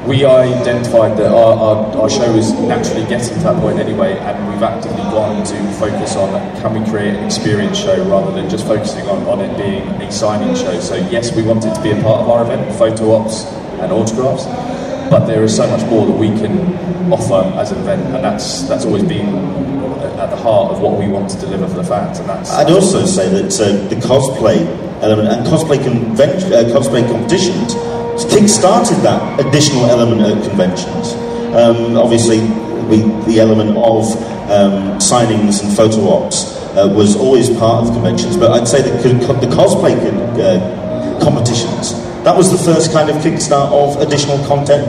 [0.07, 4.51] we identified that our, our, our, show was naturally getting to that point anyway, and
[4.51, 6.29] we've actively gone to focus on
[6.61, 10.11] can we create an experience show rather than just focusing on, on it being a
[10.11, 10.77] signing show.
[10.81, 13.45] So, yes, we wanted to be a part of our event, photo ops
[13.79, 14.45] and autographs,
[15.09, 18.63] but there is so much more that we can offer as an event, and that's
[18.63, 19.27] that's always been
[20.19, 22.19] at the heart of what we want to deliver for the fans.
[22.19, 27.05] And that's I'd also say that uh, the cosplay element and cosplay convention, uh, cosplay
[27.07, 27.73] competitions
[28.31, 31.13] kick-started that additional element at conventions.
[31.53, 32.39] Um, obviously,
[32.87, 34.05] we, the element of
[34.49, 39.03] um, signings and photo ops uh, was always part of conventions, but I'd say that
[39.03, 39.93] co- the cosplay
[40.39, 44.87] uh, competitions that was the first kind of kickstart of additional content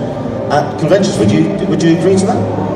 [0.53, 1.19] at conventions.
[1.19, 2.75] Would you would you agree to that?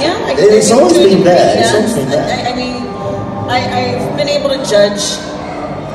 [0.00, 1.58] Yeah, I, it's always been there.
[1.58, 2.24] It's always been there.
[2.24, 2.87] I, I mean,
[3.48, 5.00] I, I've been able to judge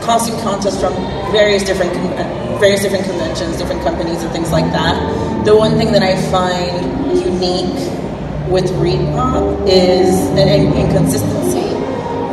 [0.04, 0.94] costume contests from
[1.32, 5.46] various different uh, various different conventions, different companies, and things like that.
[5.46, 7.78] The one thing that I find unique
[8.50, 11.62] with ReedPop is an inconsistency.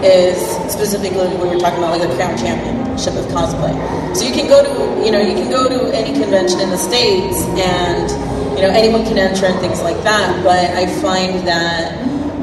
[0.03, 0.41] Is
[0.73, 3.77] specifically when we were talking about like the Crown Championship of cosplay.
[4.17, 6.79] So you can go to you know you can go to any convention in the
[6.79, 8.09] states and
[8.57, 10.43] you know anyone can enter and things like that.
[10.43, 11.93] But I find that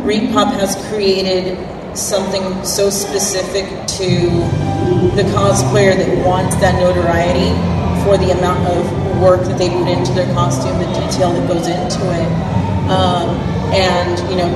[0.06, 1.58] ReedPop has created
[1.96, 4.30] something so specific to
[5.16, 7.52] the cosplayer that wants that notoriety
[8.04, 8.86] for the amount of
[9.22, 12.30] work that they put into their costume, the detail that goes into it,
[12.90, 13.30] um,
[13.74, 14.50] and you know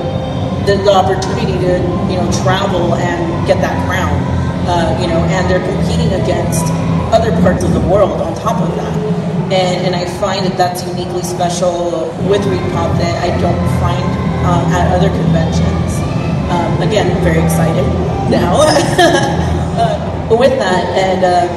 [0.66, 4.16] the, the opportunity to you know travel and get that crown.
[4.64, 6.62] Uh, you know, and they're competing against
[7.10, 8.96] other parts of the world on top of that.
[9.50, 14.06] And, and I find that that's uniquely special with ReedPop that I don't find
[14.46, 15.81] um, at other conventions.
[16.52, 17.86] Um, again, very excited
[18.28, 18.60] now
[19.80, 20.84] uh, with that.
[20.92, 21.48] And uh,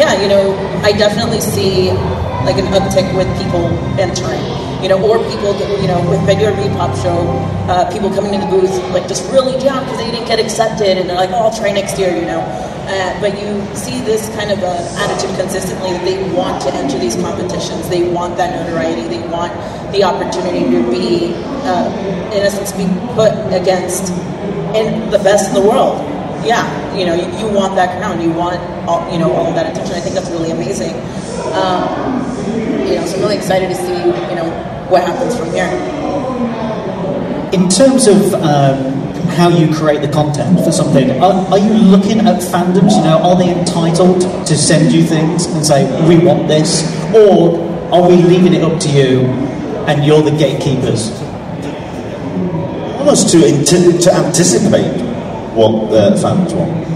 [0.00, 1.92] yeah, you know, I definitely see
[2.48, 3.68] like an uptick with people
[4.00, 4.40] entering,
[4.82, 7.18] you know, or people, you know, with regular ReedPop show,
[7.70, 10.98] uh, people coming to the booth like just really down because they didn't get accepted,
[10.98, 12.40] and they're like, oh, I'll try next year, you know.
[12.88, 16.98] Uh, but you see this kind of uh, attitude consistently that they want to enter
[16.98, 17.86] these competitions.
[17.90, 19.06] They want that notoriety.
[19.08, 19.52] They want
[19.92, 21.34] the opportunity to be,
[21.68, 24.08] uh, in essence, be put against
[24.72, 26.00] in the best in the world.
[26.46, 26.64] Yeah,
[26.96, 28.22] you know, you, you want that crown.
[28.22, 28.56] You want,
[28.88, 29.94] all, you know, all of that attention.
[29.94, 30.94] I think that's really amazing.
[31.52, 32.24] Um,
[32.88, 34.00] you know, so I'm really excited to see,
[34.88, 35.68] what happens from here.
[37.52, 38.92] In terms of um,
[39.28, 42.96] how you create the content for something, are, are you looking at fandoms?
[42.96, 46.82] You know, are they entitled to send you things and say, we want this?
[47.14, 47.58] Or
[47.92, 49.20] are we leaving it up to you
[49.86, 51.10] and you're the gatekeepers?
[52.98, 55.00] Almost to, to, to anticipate
[55.54, 56.88] what the fans want.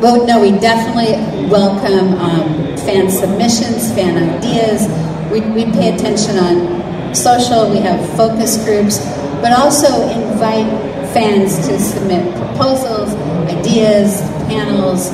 [0.00, 4.86] Well, no, we definitely welcome um, fan submissions, fan ideas.
[5.30, 8.98] We, we pay attention on social, we have focus groups,
[9.40, 10.66] but also invite
[11.12, 13.14] fans to submit proposals,
[13.48, 15.08] ideas, panels,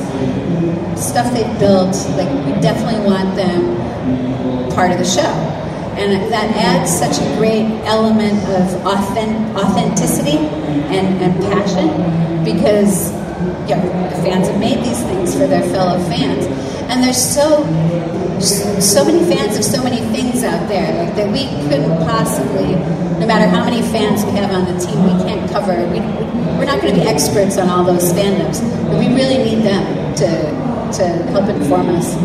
[0.99, 1.95] stuff they've built.
[2.17, 5.55] Like, we definitely want them part of the show.
[5.97, 13.11] And that adds such a great element of authentic, authenticity and, and passion because
[13.75, 16.45] know, the fans have made these things for their fellow fans.
[16.89, 17.63] And they're so
[18.41, 22.75] so many fans of so many things out there like, that we couldn't possibly,
[23.19, 25.75] no matter how many fans we have on the team, we can't cover.
[25.89, 25.99] We,
[26.57, 30.15] we're not going to be experts on all those fandoms, but we really need them
[30.15, 30.65] to
[30.97, 32.15] to help inform us.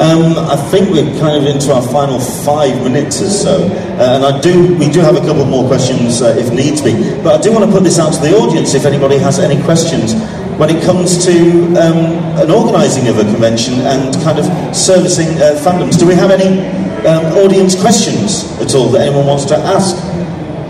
[0.00, 4.24] Um, I think we're kind of into our final five minutes or so, uh, and
[4.24, 6.92] I do we do have a couple more questions uh, if needs be.
[7.22, 9.62] But I do want to put this out to the audience if anybody has any
[9.62, 10.14] questions
[10.60, 11.32] when it comes to
[11.80, 11.96] um,
[12.36, 14.44] an organising of a convention and kind of
[14.76, 15.98] servicing uh, fandoms.
[15.98, 16.60] Do we have any
[17.08, 19.96] um, audience questions at all that anyone wants to ask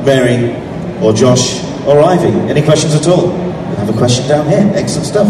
[0.07, 0.55] Mary
[1.03, 2.31] or Josh or Ivy?
[2.49, 3.33] Any questions at all?
[3.33, 4.71] We have a question down here.
[4.77, 5.29] Excellent stuff.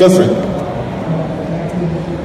[0.00, 0.34] Go for it.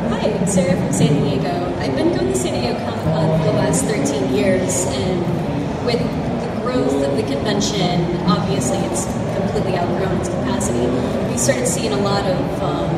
[0.09, 1.77] Hi, I'm Sarah from San Diego.
[1.77, 5.99] I've been going to San Diego Comic Con for the last 13 years, and with
[5.99, 10.85] the growth of the convention, obviously it's completely outgrown its capacity.
[11.31, 12.89] We started seeing a lot of, um,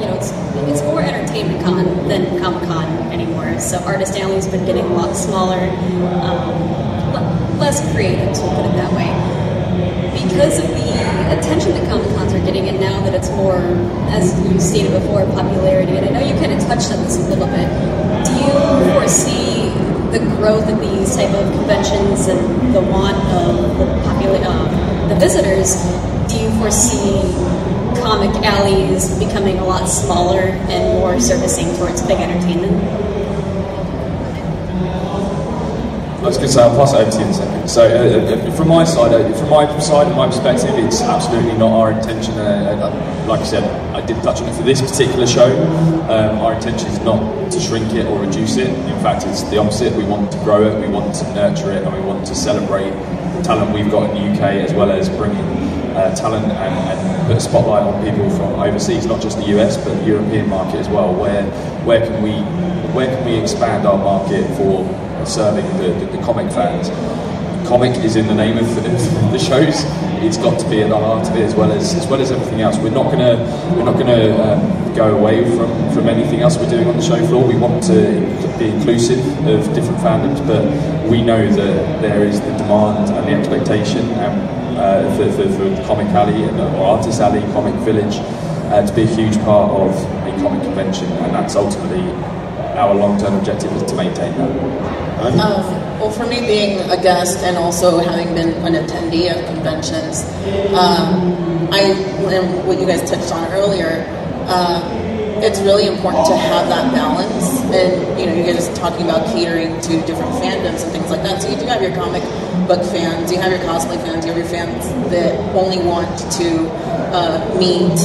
[0.00, 0.32] you know, it's
[0.70, 3.58] it's more entertainment con than Comic Con anymore.
[3.60, 5.60] So Artist Alley's been getting a lot smaller,
[6.22, 9.32] um, less creative, we'll put it that way
[10.12, 10.92] because of the
[11.38, 13.58] attention that Comic Cons are getting, and now that it's more,
[14.08, 17.28] as you stated before, popularity, and I know you kind of touched on this a
[17.28, 17.68] little bit,
[18.24, 19.70] do you foresee
[20.12, 24.81] the growth of these type of conventions and the want of the popula- um,
[25.12, 25.76] the visitors?
[26.30, 27.20] Do you foresee
[28.00, 32.72] comic alleys becoming a lot smaller and more servicing towards big entertainment?
[36.22, 37.68] I was going to say, I'll pass it over to you in a second.
[37.68, 41.58] So, uh, uh, from my side, uh, from my side and my perspective, it's absolutely
[41.58, 42.34] not our intention.
[42.34, 45.50] Uh, uh, like I said, I did touch on it for this particular show.
[46.08, 48.68] Um, our intention is not to shrink it or reduce it.
[48.68, 49.92] In fact, it's the opposite.
[49.94, 52.92] We want to grow it, we want to nurture it, and we want to celebrate
[53.42, 57.36] talent we've got in the UK as well as bringing uh, talent and, and, put
[57.36, 60.88] a spotlight on people from overseas, not just the US but the European market as
[60.88, 61.14] well.
[61.14, 61.44] Where
[61.84, 62.32] where can we
[62.94, 64.84] where can we expand our market for
[65.24, 66.88] serving the, the, the comic fans?
[67.68, 69.84] Comic is in the name of the shows.
[70.24, 72.32] It's got to be at the heart of it as well as as well as
[72.32, 72.76] everything else.
[72.78, 73.36] We're not gonna
[73.76, 77.24] we're not gonna um, go away from, from anything else we're doing on the show
[77.26, 77.46] floor.
[77.46, 80.64] We want to be inclusive of different fandoms, but
[81.12, 85.86] we know that there is the demand and the expectation and, uh, for, for, for
[85.86, 88.16] Comic Alley or Artist Alley, Comic Village,
[88.72, 89.92] uh, to be a huge part of
[90.26, 92.00] a comic convention, and that's ultimately
[92.80, 94.50] our long-term objective is to maintain that.
[95.22, 95.36] Um,
[96.00, 100.24] well, for me, being a guest and also having been an attendee of conventions,
[100.72, 101.92] um, I
[102.32, 104.06] and what you guys touched on earlier,
[104.48, 104.80] uh,
[105.42, 107.60] it's really important to have that balance.
[107.74, 111.22] And you know, you guys are talking about catering to different fandoms and things like
[111.22, 111.42] that.
[111.42, 112.22] So you do have your comic
[112.68, 116.70] book fans, you have your cosplay fans, you have your fans that only want to
[117.12, 117.98] uh, meet,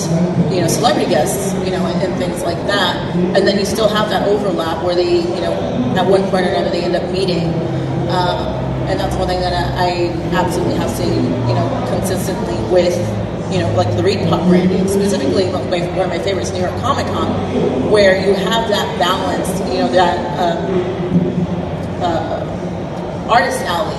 [0.54, 2.98] you know, celebrity guests, you know, and, and, things like that.
[3.16, 5.54] And then you still have that overlap where they, you know,
[5.96, 7.54] at one point or another they end up meeting.
[8.10, 8.58] Uh,
[8.90, 12.96] and that's one thing that I, absolutely have seen, you know, consistently with
[13.52, 17.92] you know, like the ReedPop branding, specifically one of my favorites, New York Comic Con,
[17.92, 23.96] where you have that balance, you know, that uh, uh, artist alley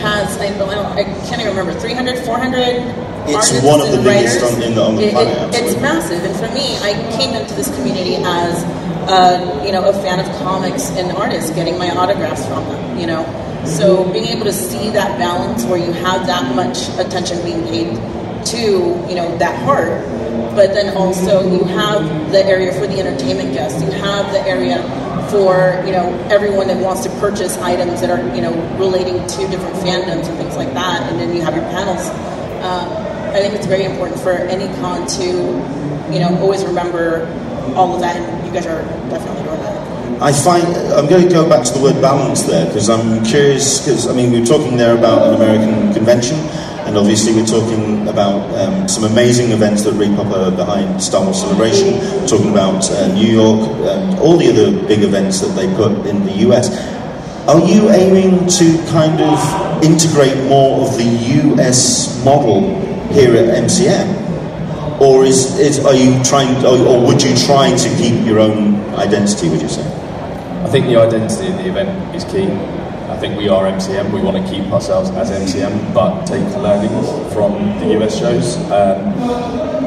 [0.00, 4.74] has, I, I, can't even remember, 300, 400 it's one of the biggest on, in
[4.74, 5.54] the, on the it, planet.
[5.54, 8.62] It, it's massive, and for me, I came into this community as,
[9.10, 12.98] uh, you know, a fan of comics and artists, getting my autographs from them.
[12.98, 17.42] You know, so being able to see that balance where you have that much attention
[17.42, 17.98] being paid
[18.46, 18.58] to
[19.08, 20.02] you know that heart
[20.54, 24.82] but then also you have the area for the entertainment guests you have the area
[25.30, 29.46] for you know everyone that wants to purchase items that are you know relating to
[29.48, 32.08] different fandoms and things like that and then you have your panels.
[32.64, 32.88] Um,
[33.36, 35.26] i think it's very important for any con to
[36.12, 37.26] you know always remember
[37.76, 40.22] all of that and you guys are definitely doing that.
[40.22, 43.80] I find I'm going to go back to the word balance there because I'm curious
[43.80, 46.38] because I mean we are talking there about an American convention
[46.86, 51.40] and obviously, we're talking about um, some amazing events that ReedPop are behind Star Wars
[51.40, 56.06] Celebration, talking about uh, New York, and all the other big events that they put
[56.06, 56.70] in the US.
[57.48, 61.04] Are you aiming to kind of integrate more of the
[61.42, 62.60] US model
[63.12, 65.00] here at MCM?
[65.00, 68.76] Or is, is are you trying, or, or would you try to keep your own
[68.94, 69.84] identity, would you say?
[70.62, 72.46] I think the identity of the event is key.
[73.08, 74.12] I think we are MCM.
[74.12, 78.56] We want to keep ourselves as MCM, but take the learnings from the US shows.
[78.70, 79.14] Um,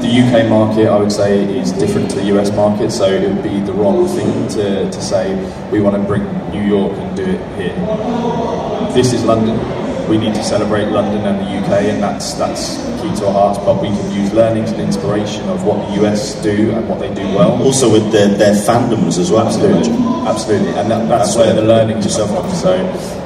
[0.02, 3.44] the UK market, I would say, is different to the US market, so it would
[3.44, 5.36] be the wrong thing to, to say
[5.72, 8.94] we want to bring New York and do it here.
[8.94, 9.79] This is London.
[10.10, 13.60] We need to celebrate London and the UK, and that's that's key to our hearts.
[13.60, 17.14] But we can use learnings and inspiration of what the US do and what they
[17.14, 17.62] do well.
[17.62, 19.46] Also with their, their fandoms as well.
[19.46, 19.94] Absolutely,
[20.28, 22.50] absolutely, and that, that's, where the learning to come from.
[22.56, 22.74] So.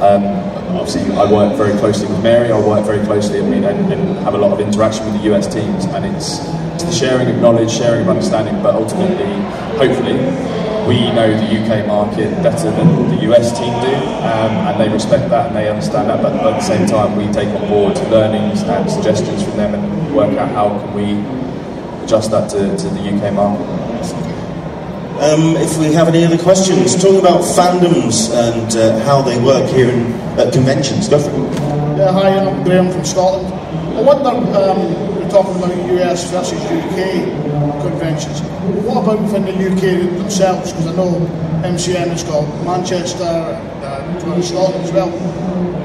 [0.04, 2.52] Um, obviously, I work very closely with Mary.
[2.52, 5.34] I work very closely, I mean, and, and have a lot of interaction with the
[5.34, 6.40] US teams, and it's,
[6.74, 8.62] it's the sharing of knowledge, sharing of understanding.
[8.62, 9.32] But ultimately,
[9.78, 10.18] hopefully,
[10.88, 15.30] we know the UK market better than the US team do, um, and they respect
[15.30, 16.22] that and they understand that.
[16.22, 20.16] But at the same time, we take on board learnings and suggestions from them and
[20.16, 21.44] work out how can we
[22.04, 23.68] adjust that to, to the UK market.
[25.24, 29.70] Um, if we have any other questions, talk about fandoms and uh, how they work
[29.70, 31.08] here in, at conventions.
[31.08, 31.54] Go for it.
[31.98, 33.54] Yeah, hi, I'm Graham from Scotland.
[33.96, 37.26] I wonder, um, we're talking about US versus UK
[37.82, 38.40] conventions.
[38.86, 39.82] What about within the UK
[40.22, 40.72] themselves?
[40.72, 41.10] Because I know
[41.66, 45.10] MCM has got Manchester and uh, Scotland as well.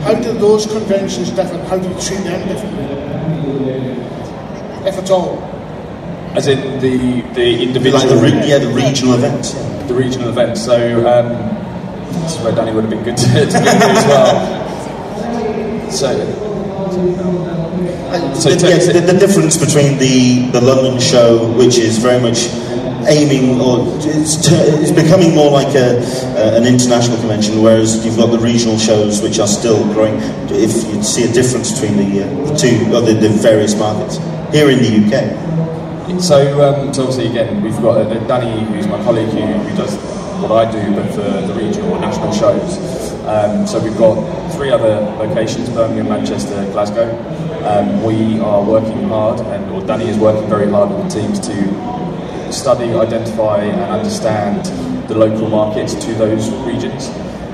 [0.03, 1.57] How do those conventions differ?
[1.65, 2.85] How do you treat them differently?
[4.87, 5.39] If at all?
[6.37, 9.55] As in the the individual, like the re- yeah, the regional events.
[9.89, 10.63] The regional events.
[10.63, 10.77] So
[11.09, 11.29] um,
[12.23, 14.37] this is where Danny would have been good to, to as well.
[15.91, 16.09] So,
[18.09, 22.49] so the, the, the, difference between the, the London show, which is very much
[23.05, 26.01] aiming, or it's, it's becoming more like a,
[26.33, 30.17] uh, an international convention, whereas you've got the regional shows, which are still growing.
[30.49, 34.17] If you see a difference between the, uh, the two, or the, the, various markets
[34.53, 36.21] here in the UK.
[36.23, 39.95] So, um, so obviously, again, we've got uh, Danny, who's my colleague, who, who does
[40.41, 42.79] what I do, but for the regional or national shows.
[43.29, 44.17] Um, so we've got
[44.53, 47.13] three other locations: Birmingham, Manchester, Glasgow.
[47.65, 51.41] Um, we are working hard, and or Danny is working very hard with the teams
[51.41, 54.65] to study, identify, and understand
[55.09, 57.09] the local markets to those regions.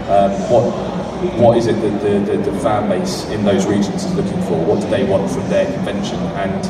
[0.08, 0.94] Um, what
[1.40, 4.62] what is it that the, the, the fan base in those regions is looking for?
[4.62, 6.18] What do they want from their convention?
[6.36, 6.66] And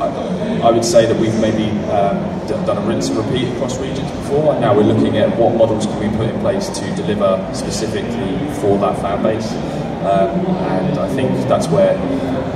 [0.00, 2.16] I, I would say that we've maybe um,
[2.48, 5.86] done a rinse and repeat across regions before, and now we're looking at what models
[5.86, 9.81] can we put in place to deliver specifically for that fan base.
[10.02, 11.94] Um, and I think that's where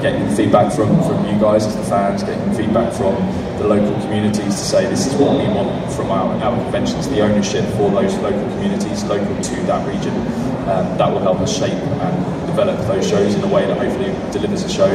[0.03, 3.14] getting feedback from, from you guys as the fans, getting feedback from
[3.59, 7.20] the local communities to say this is what we want from our, our conventions, the
[7.20, 10.14] ownership for those local communities, local to that region.
[10.66, 14.12] Um, that will help us shape and develop those shows in a way that hopefully
[14.32, 14.90] delivers a show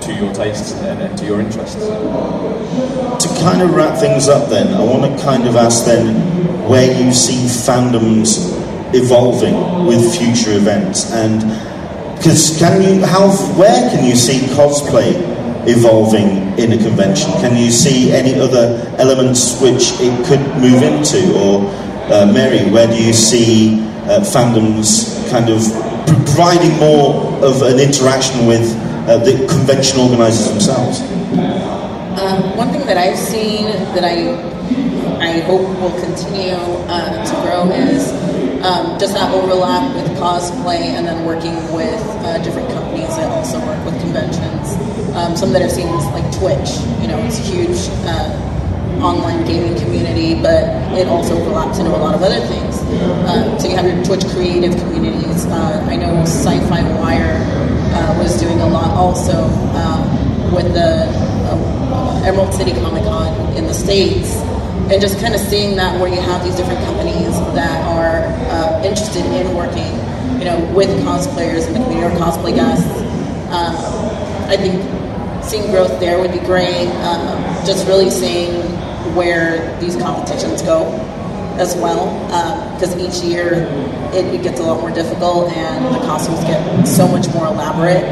[0.00, 1.86] to your tastes and, and to your interests.
[1.86, 6.90] To kind of wrap things up, then, I want to kind of ask then where
[7.02, 8.59] you see fandoms
[8.94, 11.40] evolving with future events, and
[12.16, 15.14] because can you how where can you see cosplay
[15.66, 17.30] evolving in a convention?
[17.40, 21.66] Can you see any other elements which it could move into, or
[22.12, 25.60] uh, Mary, where do you see uh, fandoms kind of
[26.06, 28.74] providing more of an interaction with
[29.06, 31.00] uh, the convention organisers themselves?
[32.20, 34.34] Um, one thing that I've seen that I
[35.20, 36.56] I hope will continue
[36.88, 38.10] uh, to grow is
[38.62, 43.58] um, just that overlap with cosplay and then working with uh, different companies that also
[43.60, 44.76] work with conventions.
[45.16, 46.76] Um, some that I've seen is like Twitch.
[47.00, 51.96] You know, it's a huge uh, online gaming community, but it also overlaps into a
[51.96, 52.78] lot of other things.
[53.28, 55.46] Um, so you have your Twitch creative communities.
[55.46, 57.40] Uh, I know Syfy Wire
[57.96, 59.44] uh, was doing a lot also
[59.80, 61.08] um, with the
[61.48, 64.36] uh, Emerald City Comic Con in the States
[64.88, 68.82] and just kind of seeing that where you have these different companies that are uh,
[68.82, 69.92] interested in working,
[70.38, 72.88] you know, with cosplayers in the community or cosplay guests.
[73.50, 73.76] Um,
[74.48, 74.82] I think
[75.44, 76.88] seeing growth there would be great.
[77.04, 78.62] Um, just really seeing
[79.14, 80.86] where these competitions go
[81.58, 82.08] as well,
[82.74, 83.66] because each year
[84.12, 88.02] it, it, gets a lot more difficult and the costumes get so much more elaborate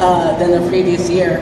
[0.00, 1.38] uh, than the previous year.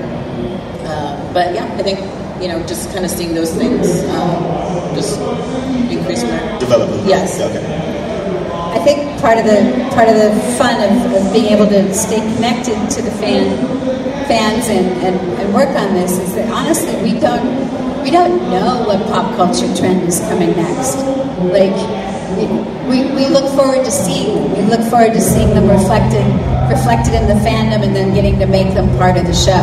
[0.87, 1.99] Uh, but yeah, I think
[2.41, 5.21] you know, just kind of seeing those things um, just
[5.91, 7.07] increase my development.
[7.07, 7.41] Yes.
[7.41, 7.91] Okay.
[8.71, 12.21] I think part of the part of the fun of, of being able to stay
[12.35, 13.45] connected to the fan
[14.27, 17.45] fans and, and, and work on this is that honestly we don't
[18.03, 20.97] we don't know what pop culture trend is coming next.
[21.51, 21.77] Like
[22.89, 24.53] we, we look forward to seeing them.
[24.53, 26.25] We look forward to seeing them reflected
[26.71, 29.61] reflected in the fandom and then getting to make them part of the show.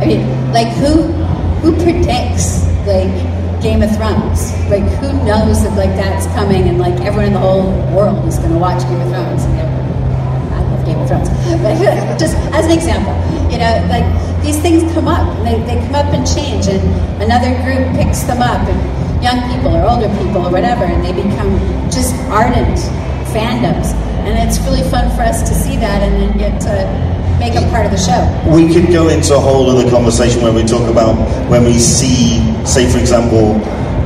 [0.00, 1.12] I mean, like who
[1.60, 3.10] who predicts like
[3.62, 4.54] Game of Thrones?
[4.70, 8.38] Like who knows that like that's coming and like everyone in the whole world is
[8.38, 9.42] going to watch Game of Thrones?
[9.44, 11.28] I love Game of Thrones,
[11.62, 11.74] but
[12.22, 13.14] just as an example,
[13.50, 14.06] you know, like
[14.42, 16.80] these things come up and they, they come up and change, and
[17.22, 18.78] another group picks them up, and
[19.22, 21.58] young people or older people or whatever, and they become
[21.90, 22.78] just ardent
[23.34, 23.92] fandoms,
[24.24, 27.68] and it's really fun for us to see that and then get to make them
[27.70, 28.20] part of the show.
[28.50, 31.14] We could go into a whole other conversation where we talk about
[31.48, 33.58] when we see, say, for example,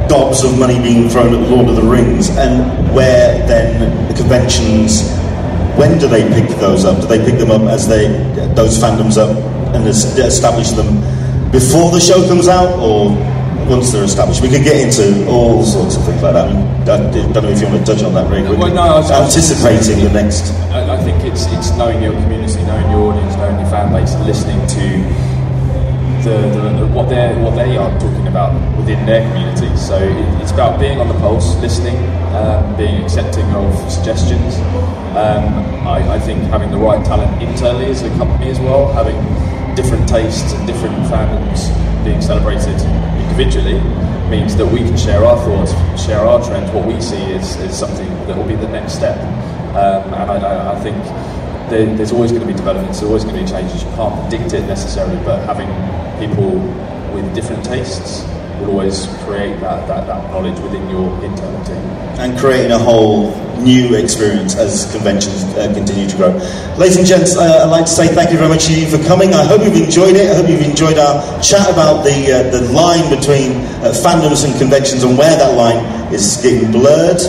[0.08, 5.08] gobs of money being thrown at Lord of the Rings, and where then the conventions,
[5.78, 7.00] when do they pick those up?
[7.00, 8.08] Do they pick them up as they
[8.54, 9.34] those fandoms up
[9.74, 11.00] and establish them
[11.50, 13.10] before the show comes out, or
[13.66, 14.42] once they're established?
[14.42, 16.48] We could get into all sorts of things like that.
[16.48, 18.58] I don't know if you want to touch on that very quickly.
[18.58, 20.52] Well, no, I was, anticipating the next.
[20.70, 24.14] I, I think it's it's knowing your community, knowing your audience, knowing your fan base,
[24.22, 24.86] listening to
[26.22, 29.66] the, the, the, what they what they are talking about within their community.
[29.76, 31.98] So it, it's about being on the pulse, listening,
[32.38, 34.54] um, being accepting of suggestions.
[35.18, 35.42] Um,
[35.90, 39.18] I, I, think having the right talent internally as a company as well, having
[39.74, 41.66] different tastes and different fandoms
[42.04, 42.78] being celebrated
[43.26, 43.80] individually
[44.30, 46.70] means that we can share our thoughts, share our trends.
[46.70, 49.18] What we see is, is something that will be the next step.
[49.72, 50.96] Um, and I, I think
[51.70, 53.82] there, there's always going to be developments, there's always going to be changes.
[53.82, 55.68] You can't predict it necessarily, but having
[56.20, 56.60] people
[57.14, 58.22] with different tastes
[58.60, 61.82] will always create that, that, that knowledge within your internal team.
[62.20, 66.30] And creating a whole new experience as conventions uh, continue to grow.
[66.76, 69.32] Ladies and gents, uh, I'd like to say thank you very much for coming.
[69.32, 70.30] I hope you've enjoyed it.
[70.30, 74.56] I hope you've enjoyed our chat about the, uh, the line between uh, fandoms and
[74.58, 77.20] conventions and where that line is getting blurred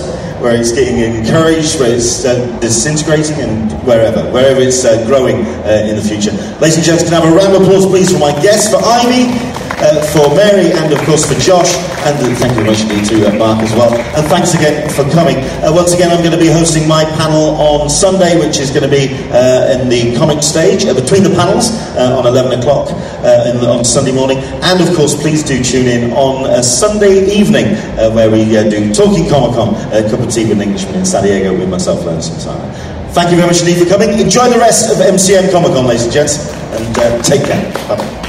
[0.43, 5.87] where it's getting encouraged, where it's uh, disintegrating, and wherever, wherever it's uh, growing uh,
[5.87, 6.35] in the future.
[6.59, 8.83] Ladies and gentlemen, can I have a round of applause, please, for my guest, for
[8.83, 9.31] Ivy,
[9.79, 11.75] uh, for Mary and, of course, for Josh.
[12.05, 13.93] And uh, thank you very much indeed to uh, Mark as well.
[13.93, 15.37] And thanks again for coming.
[15.63, 18.83] Uh, once again, I'm going to be hosting my panel on Sunday, which is going
[18.83, 23.57] to be uh, in the comic stage, uh, between the panels, on 11 o'clock in
[23.63, 24.37] on Sunday morning.
[24.61, 27.75] And, of course, please do tune in on uh, Sunday evening,
[28.13, 31.23] where we do Talking Comic Con, a cup of tea with an Englishman in San
[31.23, 32.93] Diego with myself, Learn some time.
[33.13, 34.09] Thank you very much indeed for coming.
[34.19, 37.71] Enjoy the rest of MCM Comic Con, ladies and gents, and take care.
[37.87, 38.22] Bye.